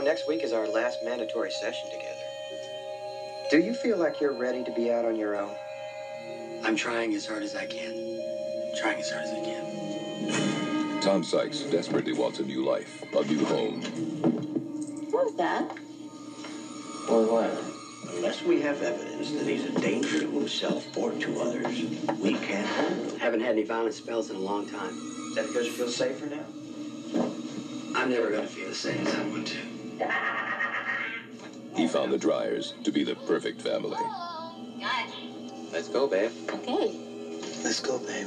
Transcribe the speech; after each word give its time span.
know, 0.00 0.06
next 0.06 0.26
week 0.26 0.42
is 0.42 0.52
our 0.52 0.66
last 0.68 1.02
mandatory 1.04 1.50
session 1.50 1.90
together. 1.90 2.14
Do 3.50 3.58
you 3.58 3.74
feel 3.74 3.98
like 3.98 4.20
you're 4.20 4.32
ready 4.32 4.64
to 4.64 4.72
be 4.72 4.92
out 4.92 5.04
on 5.04 5.16
your 5.16 5.36
own? 5.36 5.54
I'm 6.62 6.76
trying 6.76 7.14
as 7.14 7.26
hard 7.26 7.42
as 7.42 7.54
I 7.54 7.66
can. 7.66 7.92
I'm 7.92 8.76
Trying 8.76 9.00
as 9.00 9.10
hard 9.10 9.24
as 9.24 9.32
I 9.32 9.44
can. 9.44 11.00
Tom 11.00 11.24
Sykes 11.24 11.60
desperately 11.62 12.12
wants 12.12 12.38
a 12.38 12.44
new 12.44 12.64
life, 12.64 13.02
a 13.14 13.24
new 13.24 13.44
home. 13.44 13.80
What 15.10 15.26
was 15.26 15.36
that? 15.36 15.70
Or 17.08 17.26
what? 17.26 17.50
Unless 18.14 18.42
we 18.42 18.60
have 18.60 18.82
evidence 18.82 19.32
that 19.32 19.46
he's 19.46 19.64
a 19.64 19.80
danger 19.80 20.20
to 20.20 20.30
himself 20.30 20.96
or 20.96 21.12
to 21.12 21.40
others, 21.40 21.66
we 22.18 22.34
can't 22.34 22.66
hold 22.66 23.12
him. 23.12 23.18
Haven't 23.18 23.40
had 23.40 23.52
any 23.52 23.64
violent 23.64 23.94
spells 23.94 24.30
in 24.30 24.36
a 24.36 24.40
long 24.40 24.68
time. 24.68 24.90
Is 24.90 25.34
that 25.36 25.46
because 25.46 25.66
you 25.66 25.72
feel 25.72 25.88
safer 25.88 26.26
now? 26.26 26.44
I'm 27.94 28.10
never 28.10 28.30
going 28.30 28.42
to 28.42 28.48
feel 28.48 28.68
the 28.68 28.74
same 28.74 29.06
as 29.06 29.14
I 29.14 29.22
want 29.24 29.46
to. 29.48 29.79
He 31.76 31.86
found 31.86 32.12
the 32.12 32.18
Dreyers 32.18 32.74
to 32.84 32.90
be 32.90 33.04
the 33.04 33.14
perfect 33.14 33.62
family. 33.62 33.96
Let's 35.72 35.88
go, 35.88 36.06
babe. 36.06 36.32
Okay. 36.50 36.92
Let's 37.62 37.80
go, 37.80 37.98
babe. 37.98 38.26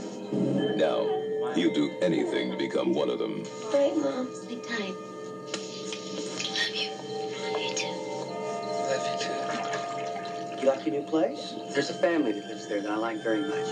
Now, 0.78 1.06
he'll 1.54 1.74
do 1.74 1.90
anything 2.02 2.52
to 2.52 2.58
become 2.58 2.94
one 2.94 3.10
of 3.10 3.20
them. 3.20 3.44
All 3.66 3.72
right, 3.72 3.96
Mom. 3.98 4.34
Sleep 4.34 4.64
tight. 4.64 4.96
Love 6.46 6.76
you. 6.76 6.90
Love 7.44 7.62
you 7.62 7.76
too. 7.76 7.94
Love 8.90 9.06
you 9.12 9.26
too. 9.26 10.62
You 10.62 10.68
like 10.68 10.86
your 10.86 10.96
new 10.96 11.04
place? 11.04 11.54
There's 11.74 11.90
a 11.90 11.94
family 11.94 12.32
that 12.32 12.48
lives 12.48 12.68
there 12.68 12.82
that 12.82 12.92
I 12.92 12.96
like 12.96 13.18
very 13.24 13.42
much. 13.42 13.68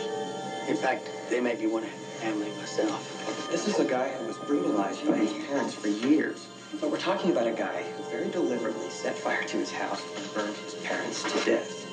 In 0.67 0.75
fact, 0.75 1.09
they 1.29 1.39
make 1.39 1.59
me 1.59 1.67
want 1.67 1.85
to 1.85 1.91
have 1.91 1.99
a 1.99 2.19
family 2.19 2.49
myself. 2.59 3.49
This 3.49 3.67
is 3.67 3.79
a 3.79 3.85
guy 3.85 4.09
who 4.09 4.27
was 4.27 4.37
brutalized 4.39 5.07
by 5.07 5.17
his 5.17 5.31
parents 5.47 5.73
for 5.73 5.87
years. 5.87 6.45
But 6.79 6.89
we're 6.89 6.99
talking 6.99 7.31
about 7.31 7.47
a 7.47 7.51
guy 7.51 7.83
who 7.83 8.03
very 8.09 8.29
deliberately 8.29 8.89
set 8.89 9.17
fire 9.17 9.43
to 9.43 9.57
his 9.57 9.71
house 9.71 10.01
and 10.15 10.33
burned 10.33 10.55
his 10.57 10.75
parents 10.75 11.23
to 11.23 11.45
death. 11.45 11.85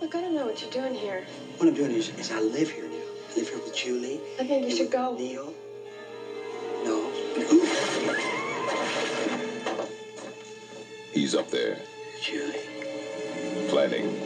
Look, 0.00 0.14
I 0.14 0.20
don't 0.20 0.34
know 0.34 0.44
what 0.46 0.60
you're 0.60 0.70
doing 0.70 0.94
here. 0.94 1.24
What 1.56 1.68
I'm 1.68 1.74
doing 1.74 1.92
is, 1.92 2.10
is 2.18 2.30
I 2.30 2.40
live 2.40 2.70
here 2.70 2.84
now. 2.84 2.96
I 2.96 3.36
live 3.36 3.48
here 3.48 3.58
with 3.58 3.74
Julie. 3.74 4.20
I 4.38 4.46
think 4.46 4.68
you 4.68 4.76
should 4.76 4.90
go. 4.90 5.14
Neil. 5.16 5.54
No. 6.84 7.10
He's 11.12 11.34
up 11.34 11.50
there, 11.50 11.78
Julie. 12.22 12.60
planning, 13.68 14.20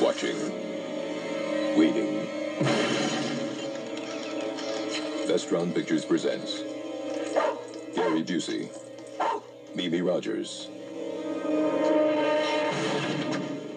watching, 0.00 0.36
waiting. 1.76 2.26
Vestron 5.26 5.74
Pictures 5.74 6.04
presents 6.04 6.62
Gary 8.16 8.38
Busey, 8.38 8.70
Mimi 9.74 10.00
Rogers, 10.00 10.68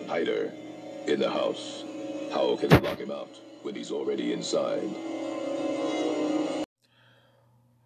Hider 0.07 0.53
in 1.07 1.19
the 1.19 1.29
house. 1.29 1.83
How 2.31 2.55
can 2.55 2.69
they 2.69 2.79
lock 2.79 2.99
him 2.99 3.11
out 3.11 3.37
when 3.63 3.75
he's 3.75 3.91
already 3.91 4.31
inside? 4.31 4.87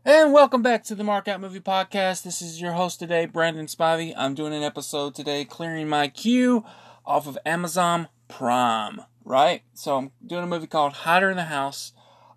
And 0.06 0.32
welcome 0.32 0.62
back 0.62 0.84
to 0.84 0.94
the 0.96 1.04
Mark 1.04 1.28
Out 1.28 1.42
Movie 1.42 1.60
Podcast. 1.60 2.22
This 2.22 2.40
is 2.44 2.62
your 2.62 2.74
host 2.74 3.00
today, 3.00 3.26
Brandon 3.26 3.66
Spivey. 3.66 4.14
I'm 4.16 4.36
doing 4.36 4.54
an 4.54 4.62
episode 4.62 5.16
today 5.16 5.46
clearing 5.46 5.90
my 5.90 6.08
queue 6.08 6.64
off 7.04 7.26
of 7.26 7.36
Amazon 7.48 8.10
Prime, 8.28 9.02
right? 9.26 9.64
So 9.74 9.98
I'm 9.98 10.12
doing 10.26 10.44
a 10.44 10.48
movie 10.48 10.68
called 10.68 10.94
Hider 10.94 11.32
in 11.32 11.38
the 11.38 11.46
House. 11.46 11.94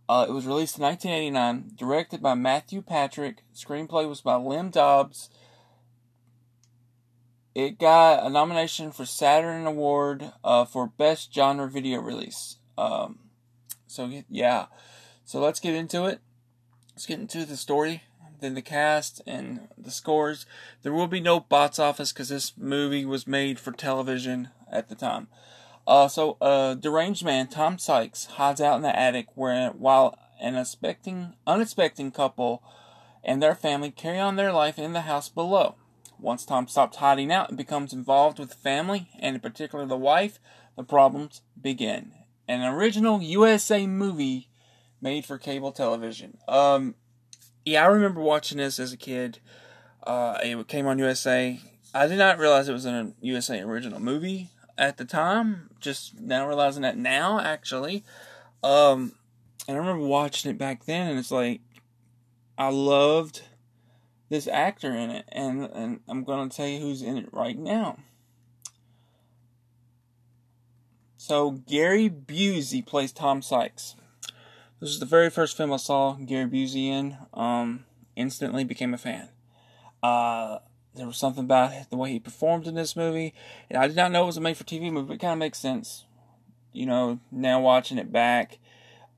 Uh, 0.09 0.27
it 0.29 0.33
was 0.33 0.47
released 0.47 0.79
in 0.79 0.85
1989, 0.85 1.73
directed 1.77 2.23
by 2.23 2.35
Matthew 2.35 2.81
Patrick. 2.81 3.43
Screenplay 3.55 4.09
was 4.09 4.21
by 4.21 4.37
Lem 4.37 4.71
Dobbs. 4.71 5.31
It 7.55 7.79
got 7.79 8.25
a 8.25 8.31
nomination 8.31 8.93
for 8.93 9.05
Saturn 9.05 9.67
Award 9.67 10.33
uh, 10.45 10.65
for 10.65 10.87
Best 10.87 11.35
Genre 11.35 11.69
Video 11.69 12.01
Release. 12.01 12.59
Um, 12.79 13.19
so 13.87 14.11
yeah, 14.29 14.67
so 15.25 15.41
let's 15.41 15.59
get 15.59 15.75
into 15.75 16.05
it. 16.05 16.21
Let's 16.95 17.07
get 17.07 17.19
into 17.19 17.45
the 17.45 17.57
story, 17.57 18.05
then 18.41 18.55
the 18.55 18.63
cast 18.63 19.23
and 19.27 19.69
the 19.77 19.91
scores. 19.91 20.47
There 20.83 20.93
will 20.93 21.09
be 21.09 21.21
no 21.21 21.41
box 21.41 21.79
office 21.79 22.13
because 22.13 22.29
this 22.29 22.53
movie 22.57 23.05
was 23.05 23.27
made 23.27 23.59
for 23.59 23.73
television 23.73 24.51
at 24.71 24.89
the 24.89 24.95
time. 24.95 25.29
Uh, 25.87 26.09
so, 26.09 26.37
a 26.41 26.77
deranged 26.79 27.25
man, 27.25 27.47
Tom 27.47 27.79
Sykes, 27.79 28.25
hides 28.25 28.61
out 28.61 28.77
in 28.77 28.83
the 28.83 28.99
attic 28.99 29.29
where, 29.35 29.71
while 29.71 30.19
an 30.41 30.55
unexpected, 30.55 31.35
unexpected 31.47 32.13
couple 32.13 32.63
and 33.25 33.43
their 33.43 33.55
family 33.55 33.91
carry 33.91 34.19
on 34.19 34.37
their 34.37 34.53
life 34.53 34.79
in 34.79 34.93
the 34.93 35.03
house 35.03 35.29
below. 35.29 35.75
Once 36.19 36.45
Tom 36.45 36.67
stops 36.67 36.99
hiding 36.99 37.31
out 37.31 37.49
and 37.49 37.59
becomes 37.59 37.93
involved 37.93 38.39
with 38.39 38.51
the 38.51 38.57
family, 38.57 39.09
and 39.19 39.35
in 39.35 39.41
particular 39.41 39.85
the 39.85 39.97
wife, 39.97 40.39
the 40.77 40.85
problems 40.85 41.43
begin. 41.61 42.13
An 42.49 42.63
original 42.63 43.21
USA 43.21 43.87
movie 43.87 44.49
made 45.01 45.27
for 45.27 45.39
cable 45.39 45.73
television. 45.73 46.39
Um, 46.49 46.95
yeah, 47.65 47.83
I 47.85 47.89
remember 47.89 48.21
watching 48.21 48.59
this 48.59 48.79
as 48.79 48.93
a 48.93 48.97
kid. 48.97 49.41
Uh, 50.07 50.39
it 50.43 50.69
came 50.69 50.87
on 50.87 50.99
USA. 50.99 51.61
I 51.93 52.07
did 52.07 52.19
not 52.19 52.39
realize 52.39 52.69
it 52.69 52.73
was 52.73 52.87
a 52.87 53.13
USA 53.21 53.61
original 53.61 54.01
movie 54.01 54.51
at 54.79 54.97
the 54.97 55.05
time. 55.05 55.71
Just 55.81 56.21
now 56.21 56.47
realizing 56.47 56.83
that 56.83 56.97
now, 56.97 57.41
actually. 57.41 58.05
Um, 58.63 59.13
and 59.69 59.77
I 59.77 59.81
remember 59.81 60.07
watching 60.07 60.51
it 60.51 60.59
back 60.59 60.85
then, 60.85 61.09
and 61.09 61.19
it's 61.19 61.31
like 61.31 61.61
I 62.59 62.71
loved 62.71 63.43
this 64.29 64.49
actor 64.49 64.93
in 64.93 65.11
it, 65.11 65.25
and 65.31 65.65
and 65.65 66.01
I'm 66.09 66.25
gonna 66.25 66.51
tell 66.51 66.67
you 66.67 66.81
who's 66.81 67.03
in 67.03 67.17
it 67.17 67.29
right 67.33 67.59
now. 67.59 67.99
So 71.17 71.51
Gary 71.51 72.09
Busey 72.09 72.87
plays 72.87 73.13
Tom 73.13 73.43
Sykes. 73.43 73.97
This 74.81 74.91
is 74.91 75.01
the 75.01 75.07
very 75.07 75.31
first 75.31 75.57
film 75.57 75.73
I 75.73 75.79
saw 75.79 76.13
Gary 76.15 76.49
Busey 76.49 76.87
in. 76.87 77.17
Um, 77.35 77.85
instantly 78.15 78.63
became 78.63 78.95
a 78.95 78.99
fan. 78.99 79.29
Uh, 80.03 80.59
there 80.97 81.07
was 81.07 81.17
something 81.17 81.45
about 81.45 81.91
the 81.91 81.97
way 81.97 82.11
he 82.11 82.19
performed 82.19 82.67
in 82.67 82.75
this 82.75 82.97
movie. 82.97 83.35
And 83.71 83.79
I 83.79 83.87
did 83.87 83.97
not 83.97 84.11
know 84.11 84.25
it 84.25 84.27
was 84.27 84.37
a 84.37 84.41
made-for-TV 84.41 84.91
movie, 84.93 85.09
but 85.09 85.15
it 85.15 85.21
kind 85.21 85.33
of 85.33 85.39
makes 85.39 85.59
sense. 85.59 86.05
You 86.73 86.87
know, 86.87 87.21
now 87.31 87.61
watching 87.61 87.99
it 87.99 88.13
back, 88.13 88.59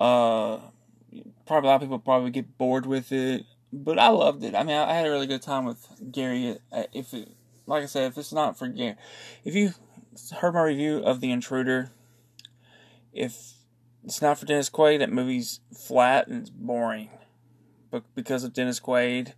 uh, 0.01 0.59
probably 1.47 1.69
a 1.69 1.71
lot 1.71 1.77
of 1.77 1.81
people 1.83 1.99
probably 1.99 2.31
get 2.31 2.59
bored 2.59 2.87
with 2.87 3.11
it, 3.13 3.45
but 3.73 3.99
I 3.99 4.09
loved 4.09 4.45
it. 4.45 4.55
I 4.55 4.63
mean, 4.63 4.77
I 4.77 4.93
had 4.95 5.07
a 5.07 5.11
really 5.11 5.27
good 5.27 5.43
time 5.43 5.65
with 5.65 5.87
Gary. 6.11 6.59
If 6.93 7.15
it, 7.15 7.31
like 7.67 7.83
I 7.83 7.87
said, 7.87 8.05
if 8.05 8.19
it's 8.19 8.33
not 8.33 8.59
for 8.59 8.69
Gary, 8.69 8.97
if 9.45 9.55
you 9.55 9.73
heard 10.37 10.55
my 10.55 10.63
review 10.63 10.99
of 10.99 11.21
The 11.21 11.31
Intruder, 11.31 11.91
if 13.13 13.55
it's 14.05 14.23
not 14.23 14.39
for 14.39 14.47
Dennis 14.47 14.71
Quaid, 14.71 15.01
that 15.01 15.13
movie's 15.13 15.61
flat 15.77 16.29
and 16.29 16.43
it's 16.43 16.51
boring. 16.51 17.11
But 17.91 18.05
because 18.15 18.45
of 18.45 18.53
Dennis 18.53 18.81
Quaid 18.81 19.33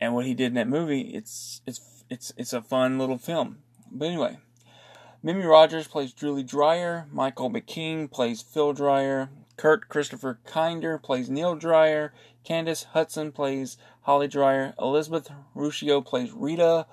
and 0.00 0.14
what 0.14 0.26
he 0.26 0.34
did 0.34 0.46
in 0.48 0.54
that 0.54 0.68
movie, 0.68 1.00
it's 1.00 1.60
it's 1.66 2.04
it's 2.10 2.32
it's 2.36 2.52
a 2.52 2.62
fun 2.62 2.98
little 2.98 3.18
film. 3.18 3.58
But 3.90 4.06
anyway, 4.06 4.38
Mimi 5.22 5.44
Rogers 5.44 5.88
plays 5.88 6.12
Julie 6.12 6.42
Dreyer. 6.42 7.06
Michael 7.10 7.50
McKean 7.50 8.10
plays 8.10 8.42
Phil 8.42 8.72
Dreyer. 8.72 9.30
Kurt 9.56 9.88
Christopher 9.88 10.38
Kinder 10.44 10.98
plays 10.98 11.30
Neil 11.30 11.54
Dreyer. 11.54 12.12
Candace 12.44 12.84
Hudson 12.92 13.32
plays 13.32 13.76
Holly 14.02 14.28
Dreyer. 14.28 14.74
Elizabeth 14.78 15.30
Ruscio 15.54 16.04
plays 16.04 16.32
Rita. 16.32 16.86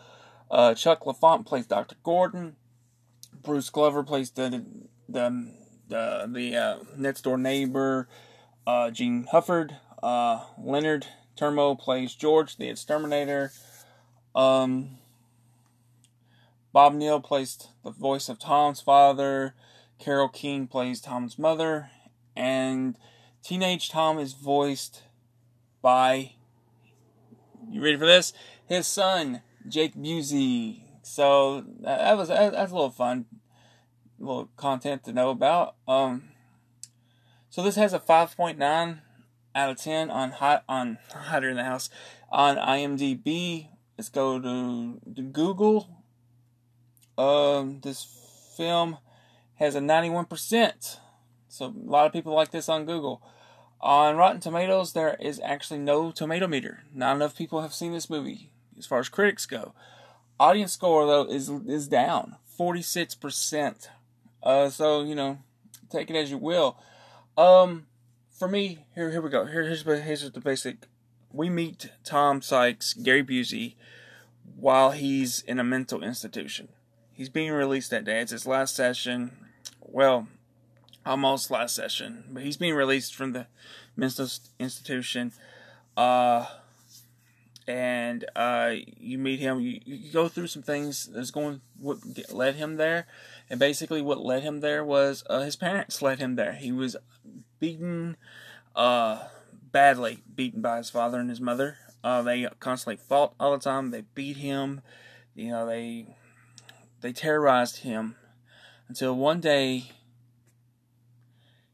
Uh, 0.49 0.73
Chuck 0.73 1.05
LaFont 1.05 1.45
plays 1.45 1.67
Dr. 1.67 1.95
Gordon. 2.03 2.55
Bruce 3.43 3.69
Glover 3.69 4.03
plays 4.03 4.31
the 4.31 4.63
the 5.09 5.51
the, 5.89 6.29
the 6.31 6.55
uh, 6.55 6.77
next 6.95 7.23
door 7.23 7.37
neighbor. 7.37 8.07
Uh, 8.65 8.89
Gene 8.89 9.27
Hufford. 9.31 9.77
Uh, 10.01 10.45
Leonard 10.57 11.07
Termo 11.37 11.77
plays 11.79 12.15
George 12.15 12.57
the 12.57 12.69
Exterminator. 12.69 13.51
Um, 14.35 14.97
Bob 16.71 16.93
Neal 16.93 17.19
plays 17.19 17.67
the 17.83 17.91
voice 17.91 18.29
of 18.29 18.39
Tom's 18.39 18.81
father. 18.81 19.53
Carol 19.99 20.29
King 20.29 20.67
plays 20.67 21.01
Tom's 21.01 21.37
mother. 21.37 21.89
And 22.35 22.97
Teenage 23.43 23.89
Tom 23.89 24.19
is 24.19 24.33
voiced 24.33 25.03
by, 25.81 26.33
you 27.69 27.83
ready 27.83 27.97
for 27.97 28.05
this? 28.05 28.33
His 28.65 28.87
son, 28.87 29.41
Jake 29.67 29.95
Busey. 29.95 30.81
So 31.03 31.65
that 31.81 32.17
was 32.17 32.29
that's 32.29 32.71
a 32.71 32.75
little 32.75 32.89
fun, 32.89 33.25
little 34.17 34.49
content 34.55 35.03
to 35.03 35.13
know 35.13 35.29
about. 35.29 35.75
Um, 35.87 36.29
so 37.49 37.61
this 37.61 37.75
has 37.75 37.93
a 37.93 37.99
5.9 37.99 38.99
out 39.55 39.69
of 39.69 39.77
10 39.77 40.09
on 40.09 40.31
hot 40.31 40.63
on 40.67 40.97
Hider 41.13 41.49
in 41.49 41.57
the 41.57 41.63
House 41.63 41.89
on 42.31 42.57
IMDb. 42.57 43.67
Let's 43.97 44.09
go 44.09 44.39
to, 44.39 44.99
to 45.15 45.21
Google. 45.21 46.03
Um, 47.17 47.79
this 47.81 48.53
film 48.57 48.97
has 49.55 49.75
a 49.75 49.79
91%. 49.79 50.97
So 51.47 51.65
a 51.65 51.73
lot 51.89 52.07
of 52.07 52.13
people 52.13 52.33
like 52.33 52.51
this 52.51 52.69
on 52.69 52.85
Google. 52.85 53.21
On 53.79 54.15
Rotten 54.15 54.39
Tomatoes, 54.39 54.93
there 54.93 55.17
is 55.19 55.41
actually 55.43 55.79
no 55.79 56.11
tomato 56.11 56.47
meter. 56.47 56.83
Not 56.93 57.17
enough 57.17 57.37
people 57.37 57.61
have 57.61 57.73
seen 57.73 57.91
this 57.91 58.09
movie 58.09 58.49
as 58.77 58.85
far 58.85 58.99
as 58.99 59.09
critics 59.09 59.45
go. 59.45 59.73
Audience 60.39 60.73
score 60.73 61.05
though 61.05 61.25
is 61.25 61.49
is 61.67 61.87
down 61.87 62.37
forty 62.45 62.81
six 62.81 63.13
percent. 63.13 63.89
Uh, 64.41 64.69
so 64.69 65.03
you 65.03 65.15
know, 65.15 65.39
take 65.89 66.09
it 66.09 66.15
as 66.15 66.31
you 66.31 66.37
will. 66.37 66.77
Um, 67.37 67.87
for 68.43 68.49
me, 68.49 68.79
here 68.93 69.09
here 69.09 69.21
we 69.21 69.29
go. 69.29 69.45
Here, 69.45 69.63
here's 69.63 69.83
here's 69.83 70.29
the 70.29 70.41
basic. 70.41 70.75
We 71.31 71.49
meet 71.49 71.89
Tom 72.03 72.41
Sykes, 72.41 72.93
Gary 72.93 73.23
Busey, 73.23 73.75
while 74.57 74.91
he's 74.91 75.39
in 75.43 75.59
a 75.59 75.63
mental 75.63 76.03
institution. 76.03 76.67
He's 77.13 77.29
being 77.29 77.53
released 77.53 77.89
that 77.91 78.03
day. 78.03 78.19
It's 78.19 78.33
his 78.33 78.45
last 78.45 78.75
session. 78.75 79.31
Well, 79.79 80.27
almost 81.05 81.51
last 81.51 81.73
session, 81.73 82.25
but 82.31 82.43
he's 82.43 82.57
being 82.57 82.73
released 82.73 83.15
from 83.15 83.31
the 83.31 83.47
mental 83.95 84.27
institution. 84.59 85.31
Uh, 85.95 86.45
and 87.65 88.25
uh, 88.35 88.73
you 88.99 89.17
meet 89.19 89.39
him. 89.39 89.61
You, 89.61 89.79
you 89.85 90.11
go 90.11 90.27
through 90.27 90.47
some 90.47 90.63
things 90.63 91.05
that's 91.05 91.31
going 91.31 91.61
what 91.79 91.99
led 92.29 92.55
him 92.55 92.75
there, 92.75 93.07
and 93.49 93.57
basically 93.57 94.01
what 94.01 94.19
led 94.19 94.43
him 94.43 94.59
there 94.59 94.83
was 94.83 95.23
uh, 95.29 95.43
his 95.43 95.55
parents 95.55 96.01
led 96.01 96.19
him 96.19 96.35
there. 96.35 96.55
He 96.55 96.73
was 96.73 96.97
beaten, 97.63 98.17
uh, 98.75 99.23
badly 99.71 100.17
beaten 100.35 100.61
by 100.61 100.75
his 100.79 100.89
father 100.89 101.17
and 101.17 101.29
his 101.29 101.39
mother. 101.39 101.77
Uh, 102.03 102.21
they 102.21 102.45
constantly 102.59 102.97
fought 102.97 103.33
all 103.39 103.53
the 103.53 103.63
time. 103.63 103.89
They 103.89 104.01
beat 104.13 104.35
him. 104.35 104.81
You 105.33 105.51
know 105.51 105.65
they 105.65 106.07
they 106.99 107.13
terrorized 107.13 107.77
him 107.77 108.17
until 108.89 109.15
one 109.15 109.39
day 109.39 109.91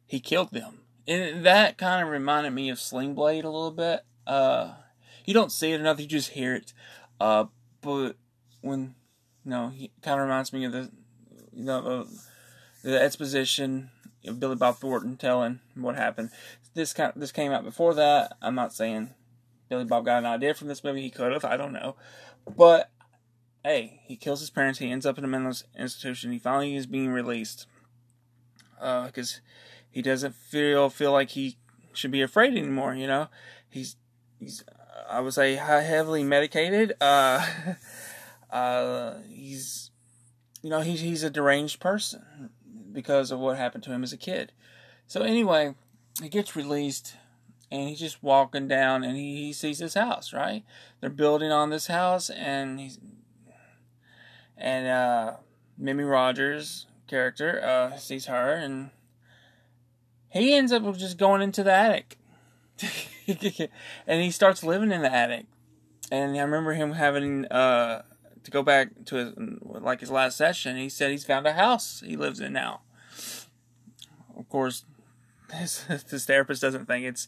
he 0.06 0.19
killed 0.19 0.51
them. 0.51 0.81
And 1.07 1.44
that 1.44 1.80
kind 1.80 2.03
of 2.03 2.09
reminded 2.09 2.51
me 2.51 2.69
of 2.69 2.80
Sling 2.80 3.15
Blade 3.15 3.44
a 3.44 3.50
little 3.50 3.71
bit. 3.71 4.01
Uh, 4.27 4.74
you 5.25 5.33
don't 5.33 5.51
see 5.51 5.71
it 5.71 5.80
enough; 5.80 6.00
you 6.00 6.06
just 6.06 6.30
hear 6.30 6.53
it. 6.53 6.71
Uh, 7.19 7.45
but 7.81 8.15
when 8.62 8.94
you 9.44 9.50
know, 9.50 9.69
he 9.69 9.89
kind 10.03 10.19
of 10.19 10.27
reminds 10.27 10.53
me 10.53 10.65
of 10.65 10.71
the 10.71 10.92
you 11.51 11.63
know 11.63 11.80
uh, 11.80 12.06
the 12.83 13.01
exposition 13.01 13.89
of 14.25 14.39
Billy 14.39 14.56
Bob 14.56 14.77
Thornton 14.77 15.18
telling 15.18 15.60
what 15.75 15.95
happened. 15.95 16.30
This 16.74 16.94
kind 16.94 17.13
of, 17.13 17.19
this 17.19 17.31
came 17.31 17.51
out 17.51 17.63
before 17.63 17.94
that. 17.95 18.38
I'm 18.42 18.56
not 18.56 18.74
saying 18.74 19.12
Billy 19.69 19.86
Bob 19.86 20.06
got 20.06 20.19
an 20.19 20.25
idea 20.25 20.54
from 20.54 20.68
this 20.68 20.83
movie. 20.83 21.01
He 21.01 21.10
could 21.10 21.31
have. 21.31 21.45
I 21.45 21.57
don't 21.57 21.74
know. 21.74 21.95
But 22.56 22.89
hey, 23.63 24.01
he 24.06 24.16
kills 24.16 24.39
his 24.39 24.50
parents. 24.50 24.80
He 24.80 24.92
ends 24.92 25.06
up 25.06 25.18
in 25.18 25.24
a 25.24 25.27
mental 25.27 25.54
institution. 25.77 26.31
He 26.31 26.39
finally 26.39 26.75
is 26.75 26.86
being 26.86 27.10
released 27.10 27.68
because 28.75 29.36
uh, 29.38 29.50
he 29.89 30.01
doesn't 30.01 30.36
feel 30.36 30.89
feel 30.89 31.12
like 31.12 31.30
he 31.30 31.57
should 31.94 32.12
be 32.12 32.21
afraid 32.21 32.54
anymore. 32.54 32.95
You 32.95 33.07
know, 33.07 33.27
he's 33.69 33.95
he's 34.39 34.63
I 35.10 35.19
would 35.21 35.33
say 35.33 35.56
heavily 35.56 36.24
medicated. 36.24 36.94
Uh, 37.01 37.45
uh, 38.51 39.16
he's 39.27 39.92
you 40.62 40.69
know 40.69 40.81
he's 40.81 41.01
he's 41.01 41.24
a 41.24 41.30
deranged 41.30 41.80
person 41.80 42.50
because 42.91 43.31
of 43.31 43.39
what 43.39 43.57
happened 43.57 43.83
to 43.86 43.91
him 43.91 44.03
as 44.03 44.13
a 44.13 44.18
kid. 44.18 44.51
So 45.07 45.21
anyway, 45.21 45.75
he 46.21 46.30
gets 46.30 46.56
released 46.56 47.15
and 47.71 47.89
he's 47.89 48.00
just 48.00 48.24
walking 48.24 48.68
down 48.68 49.03
and 49.03 49.15
he, 49.15 49.36
he 49.45 49.53
sees 49.53 49.80
this 49.80 49.94
house, 49.94 50.33
right? 50.33 50.63
They're 51.00 51.09
building 51.09 51.51
on 51.51 51.69
this 51.69 51.88
house 51.88 52.30
and 52.30 52.80
he's 52.80 53.00
and 54.57 54.88
uh 54.88 55.33
Mimi 55.77 56.03
Rogers 56.03 56.86
character 57.07 57.63
uh 57.63 57.97
sees 57.97 58.25
her 58.25 58.53
and 58.53 58.89
he 60.30 60.53
ends 60.53 60.71
up 60.71 60.95
just 60.95 61.18
going 61.18 61.42
into 61.42 61.63
the 61.63 61.74
attic. 61.74 62.18
and 64.07 64.21
he 64.21 64.31
starts 64.31 64.63
living 64.63 64.92
in 64.92 65.01
the 65.01 65.12
attic. 65.12 65.45
And 66.12 66.38
I 66.38 66.42
remember 66.42 66.74
him 66.74 66.94
having 66.94 67.45
uh, 67.47 68.03
to 68.50 68.57
go 68.57 68.63
back 68.63 68.90
to 69.06 69.16
his, 69.16 69.34
like 69.62 70.00
his 70.00 70.12
last 70.12 70.38
session. 70.38 70.78
He 70.78 70.90
said 70.90 71.12
he's 71.12 71.25
found 71.25 71.48
a 71.48 71.54
house 71.54 72.04
he 72.06 72.16
lives 72.16 72.40
in 72.40 72.54
now. 72.54 72.81
Of 74.38 74.48
course, 74.50 74.86
his, 75.54 75.84
his 75.84 76.25
therapist 76.25 76.62
doesn't 76.62 76.86
think 76.86 77.06
it's 77.06 77.28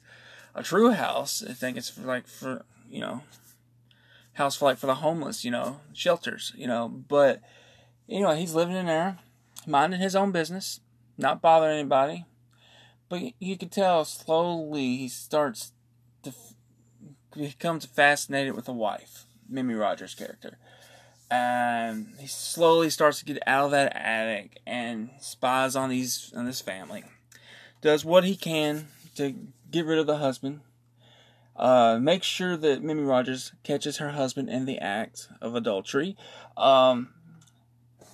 a 0.55 0.63
true 0.63 0.91
house. 0.91 1.43
I 1.47 1.53
think 1.53 1.77
it's 1.77 1.89
for 1.89 2.01
like 2.01 2.27
for 2.27 2.65
you 2.89 3.01
know, 3.01 3.21
house 4.33 4.55
for 4.55 4.65
like 4.65 4.77
for 4.77 4.87
the 4.87 4.95
homeless. 4.95 5.45
You 5.45 5.51
know, 5.51 5.81
shelters. 5.93 6.53
You 6.55 6.67
know, 6.67 6.87
but 6.87 7.41
anyway, 8.09 8.39
he's 8.39 8.55
living 8.55 8.75
in 8.75 8.85
there, 8.85 9.19
minding 9.65 9.99
his 9.99 10.15
own 10.15 10.31
business, 10.31 10.79
not 11.17 11.41
bothering 11.41 11.79
anybody 11.79 12.25
but 13.11 13.33
you 13.39 13.57
can 13.57 13.67
tell 13.67 14.05
slowly 14.05 14.95
he 14.95 15.09
starts 15.09 15.73
to 16.23 16.33
becomes 17.35 17.85
fascinated 17.85 18.55
with 18.55 18.69
a 18.69 18.73
wife, 18.73 19.25
Mimi 19.49 19.73
Rogers' 19.73 20.15
character. 20.15 20.57
And 21.31 22.13
he 22.19 22.27
slowly 22.27 22.89
starts 22.89 23.19
to 23.19 23.25
get 23.25 23.39
out 23.47 23.65
of 23.65 23.71
that 23.71 23.95
attic 23.95 24.59
and 24.67 25.09
spies 25.19 25.77
on 25.77 25.89
these 25.89 26.33
on 26.35 26.45
this 26.45 26.59
family. 26.59 27.05
Does 27.81 28.03
what 28.03 28.25
he 28.25 28.35
can 28.35 28.89
to 29.15 29.35
get 29.71 29.85
rid 29.85 29.97
of 29.97 30.07
the 30.07 30.17
husband. 30.17 30.61
Uh, 31.55 31.99
make 32.01 32.23
sure 32.23 32.57
that 32.57 32.83
Mimi 32.83 33.03
Rogers 33.03 33.53
catches 33.63 33.97
her 33.97 34.11
husband 34.11 34.49
in 34.49 34.65
the 34.65 34.79
act 34.79 35.29
of 35.41 35.55
adultery. 35.55 36.15
Um, 36.57 37.13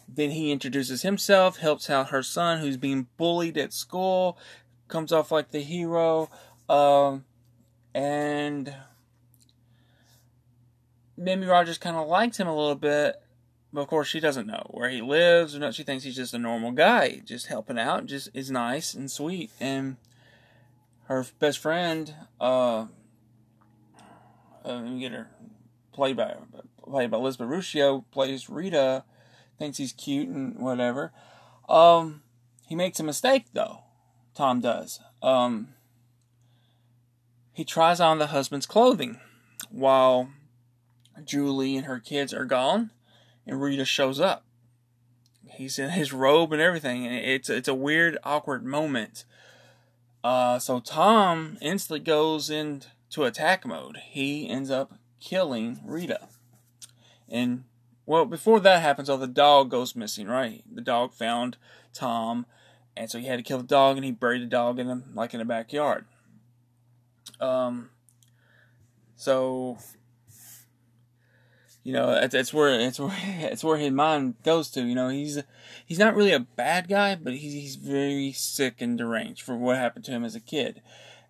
then 0.08 0.32
he 0.32 0.52
introduces 0.52 1.02
himself, 1.02 1.58
helps 1.58 1.90
out 1.90 2.10
her 2.10 2.24
son 2.24 2.60
who's 2.60 2.78
being 2.78 3.08
bullied 3.18 3.58
at 3.58 3.74
school, 3.74 4.38
comes 4.88 5.12
off 5.12 5.32
like 5.32 5.52
the 5.52 5.62
hero, 5.62 6.30
um, 6.68 7.26
and 7.94 8.74
Mimi 11.18 11.48
Rogers 11.48 11.80
kind 11.80 11.96
of 11.96 12.08
likes 12.08 12.40
him 12.40 12.48
a 12.48 12.56
little 12.56 12.76
bit, 12.76 13.16
but 13.74 13.82
of 13.82 13.88
course 13.88 14.08
she 14.08 14.20
doesn't 14.20 14.46
know 14.46 14.68
where 14.70 14.90
he 14.90 15.02
lives 15.02 15.56
or 15.56 15.60
not. 15.60 15.74
She 15.74 15.84
thinks 15.84 16.04
he's 16.04 16.16
just 16.16 16.34
a 16.34 16.40
normal 16.40 16.72
guy, 16.72 17.22
just 17.26 17.48
helping 17.48 17.80
out, 17.80 18.06
just 18.06 18.30
is 18.34 18.52
nice 18.52 18.94
and 18.94 19.10
sweet. 19.10 19.50
And 19.60 19.98
her 21.06 21.26
best 21.40 21.58
friend, 21.58 22.14
uh, 22.40 22.86
uh 22.86 22.86
let 24.64 24.84
me 24.84 25.00
get 25.00 25.12
her 25.12 25.30
played 25.92 26.16
by 26.16 26.36
played 26.84 27.10
by 27.10 27.18
Elizabeth 27.18 27.50
Ruscio, 27.50 28.06
plays 28.12 28.50
Rita, 28.50 29.04
thinks 29.58 29.80
he's 29.80 29.94
cute 29.94 30.30
and 30.30 30.60
whatever. 30.60 31.12
Um, 31.68 32.22
he 32.68 32.76
makes 32.76 33.00
a 33.00 33.04
mistake 33.04 33.46
though. 33.54 33.80
Tom 34.36 34.62
does. 34.62 35.00
Um, 35.24 35.70
he 37.52 37.66
tries 37.66 38.00
on 38.00 38.20
the 38.20 38.28
husband's 38.28 38.68
clothing 38.68 39.20
while 39.72 40.30
Julie 41.24 41.76
and 41.76 41.86
her 41.86 42.00
kids 42.00 42.34
are 42.34 42.46
gone, 42.46 42.92
and 43.46 43.62
Rita 43.62 43.86
shows 43.86 44.20
up. 44.20 44.46
He's 45.50 45.80
in 45.80 45.92
his 45.92 46.14
robe 46.14 46.54
and 46.54 46.62
everything, 46.62 47.06
and 47.06 47.16
it's 47.16 47.50
it's 47.50 47.68
a 47.68 47.74
weird, 47.74 48.18
awkward 48.24 48.66
moment. 48.66 49.24
Uh, 50.24 50.60
so 50.60 50.80
Tom 50.80 51.58
instantly 51.62 52.00
goes 52.00 52.50
into 52.50 53.24
attack 53.24 53.66
mode. 53.66 53.98
He 54.10 54.50
ends 54.50 54.70
up 54.70 54.94
killing 55.20 55.80
Rita, 55.86 56.28
and 57.30 57.64
well, 58.06 58.26
before 58.26 58.60
that 58.60 58.82
happens, 58.82 59.10
oh, 59.10 59.18
the 59.18 59.28
dog 59.28 59.72
goes 59.72 59.96
missing. 59.96 60.28
Right, 60.28 60.64
the 60.72 60.82
dog 60.82 61.14
found 61.14 61.58
Tom 61.94 62.46
and 62.98 63.10
so 63.10 63.20
he 63.20 63.28
had 63.28 63.38
to 63.38 63.44
kill 63.44 63.60
the 63.60 63.64
dog, 63.64 63.96
and 63.96 64.06
he 64.06 64.12
buried 64.12 64.42
the 64.42 64.48
dog 64.48 64.80
in 64.80 64.88
the, 64.88 65.04
like 65.14 65.34
in 65.34 65.40
the 65.40 65.46
backyard. 65.46 66.06
Um, 67.40 67.92
so 69.16 69.78
you 71.88 71.94
know 71.94 72.12
that's, 72.12 72.34
that's 72.34 72.54
where 72.54 72.78
it's 72.78 73.00
where 73.00 73.16
it's 73.24 73.64
where 73.64 73.78
his 73.78 73.92
mind 73.92 74.36
goes 74.44 74.70
to. 74.72 74.84
You 74.84 74.94
know, 74.94 75.08
he's 75.08 75.42
he's 75.86 75.98
not 75.98 76.16
really 76.16 76.34
a 76.34 76.42
bad 76.42 76.90
guy, 76.90 77.16
but 77.16 77.34
he's 77.34 77.54
he's 77.54 77.76
very 77.78 78.34
sick 78.34 78.82
and 78.82 78.98
deranged 78.98 79.42
for 79.42 79.56
what 79.56 79.78
happened 79.78 80.04
to 80.06 80.12
him 80.12 80.26
as 80.26 80.36
a 80.36 80.42
kid. 80.42 80.82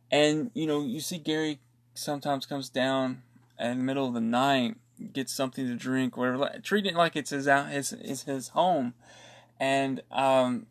And 0.09 0.49
you 0.55 0.65
know, 0.65 0.81
you 0.81 0.99
see 0.99 1.19
Gary 1.19 1.59
sometimes 1.93 2.47
comes 2.47 2.69
down 2.69 3.21
in 3.59 3.77
the 3.77 3.83
middle 3.83 4.07
of 4.07 4.15
the 4.15 4.19
night, 4.19 4.77
gets 5.13 5.31
something 5.31 5.67
to 5.67 5.75
drink, 5.75 6.17
whatever, 6.17 6.49
treating 6.63 6.95
it 6.95 6.97
like 6.97 7.15
it's 7.15 7.29
his 7.29 7.47
out 7.47 7.69
his 7.69 7.91
his, 7.91 8.23
his 8.23 8.47
home, 8.49 8.95
and 9.59 10.01
um, 10.11 10.65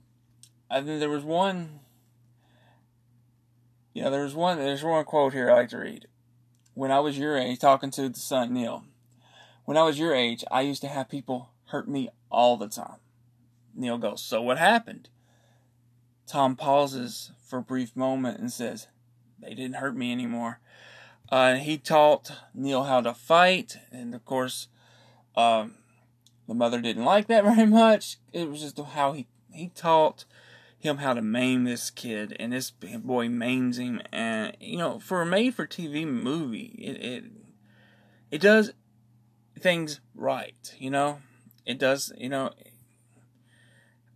I 0.68 0.80
think 0.80 0.98
there 0.98 1.08
was 1.08 1.22
one. 1.22 1.78
You 3.94 4.02
know, 4.02 4.10
there's 4.10 4.34
one. 4.34 4.58
There's 4.58 4.82
one 4.82 5.04
quote 5.04 5.32
here 5.32 5.48
I 5.48 5.54
like 5.54 5.68
to 5.68 5.78
read. 5.78 6.08
When 6.74 6.90
I 6.90 6.98
was 6.98 7.16
your 7.16 7.38
age, 7.38 7.60
talking 7.60 7.92
to 7.92 8.08
the 8.08 8.18
son 8.18 8.52
Neil. 8.52 8.82
When 9.66 9.76
I 9.76 9.82
was 9.82 9.98
your 9.98 10.14
age, 10.14 10.44
I 10.48 10.60
used 10.60 10.80
to 10.82 10.88
have 10.88 11.08
people 11.08 11.50
hurt 11.66 11.88
me 11.88 12.08
all 12.30 12.56
the 12.56 12.68
time. 12.68 13.00
Neil 13.74 13.98
goes, 13.98 14.22
So 14.22 14.40
what 14.40 14.58
happened? 14.58 15.08
Tom 16.24 16.54
pauses 16.54 17.32
for 17.44 17.58
a 17.58 17.62
brief 17.62 17.94
moment 17.96 18.38
and 18.38 18.50
says, 18.50 18.86
They 19.40 19.54
didn't 19.54 19.76
hurt 19.76 19.96
me 19.96 20.12
anymore. 20.12 20.60
Uh, 21.30 21.56
he 21.56 21.76
taught 21.78 22.30
Neil 22.54 22.84
how 22.84 23.00
to 23.00 23.12
fight, 23.12 23.78
and 23.90 24.14
of 24.14 24.24
course, 24.24 24.68
um, 25.36 25.74
the 26.46 26.54
mother 26.54 26.80
didn't 26.80 27.04
like 27.04 27.26
that 27.26 27.42
very 27.56 27.66
much. 27.66 28.18
It 28.32 28.48
was 28.48 28.60
just 28.60 28.78
how 28.78 29.12
he 29.12 29.26
he 29.52 29.70
taught 29.70 30.26
him 30.78 30.98
how 30.98 31.12
to 31.12 31.22
maim 31.22 31.64
this 31.64 31.90
kid, 31.90 32.36
and 32.38 32.52
this 32.52 32.70
boy 32.70 33.28
maims 33.28 33.78
him. 33.78 34.00
And 34.12 34.56
you 34.60 34.78
know, 34.78 35.00
for 35.00 35.22
a 35.22 35.26
made-for-TV 35.26 36.06
movie, 36.06 36.76
it 36.78 37.04
it 37.04 37.24
it 38.30 38.40
does 38.40 38.72
things 39.58 40.00
right. 40.14 40.74
You 40.78 40.90
know, 40.90 41.20
it 41.64 41.78
does. 41.78 42.12
You 42.16 42.28
know, 42.28 42.50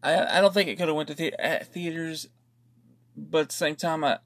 I 0.02 0.38
I 0.38 0.40
don't 0.40 0.54
think 0.54 0.68
it 0.68 0.76
could 0.76 0.88
have 0.88 0.96
went 0.96 1.08
to 1.08 1.14
the- 1.14 1.66
theaters, 1.72 2.28
but 3.16 3.42
at 3.42 3.48
the 3.48 3.54
same 3.54 3.76
time, 3.76 4.04
I 4.04 4.18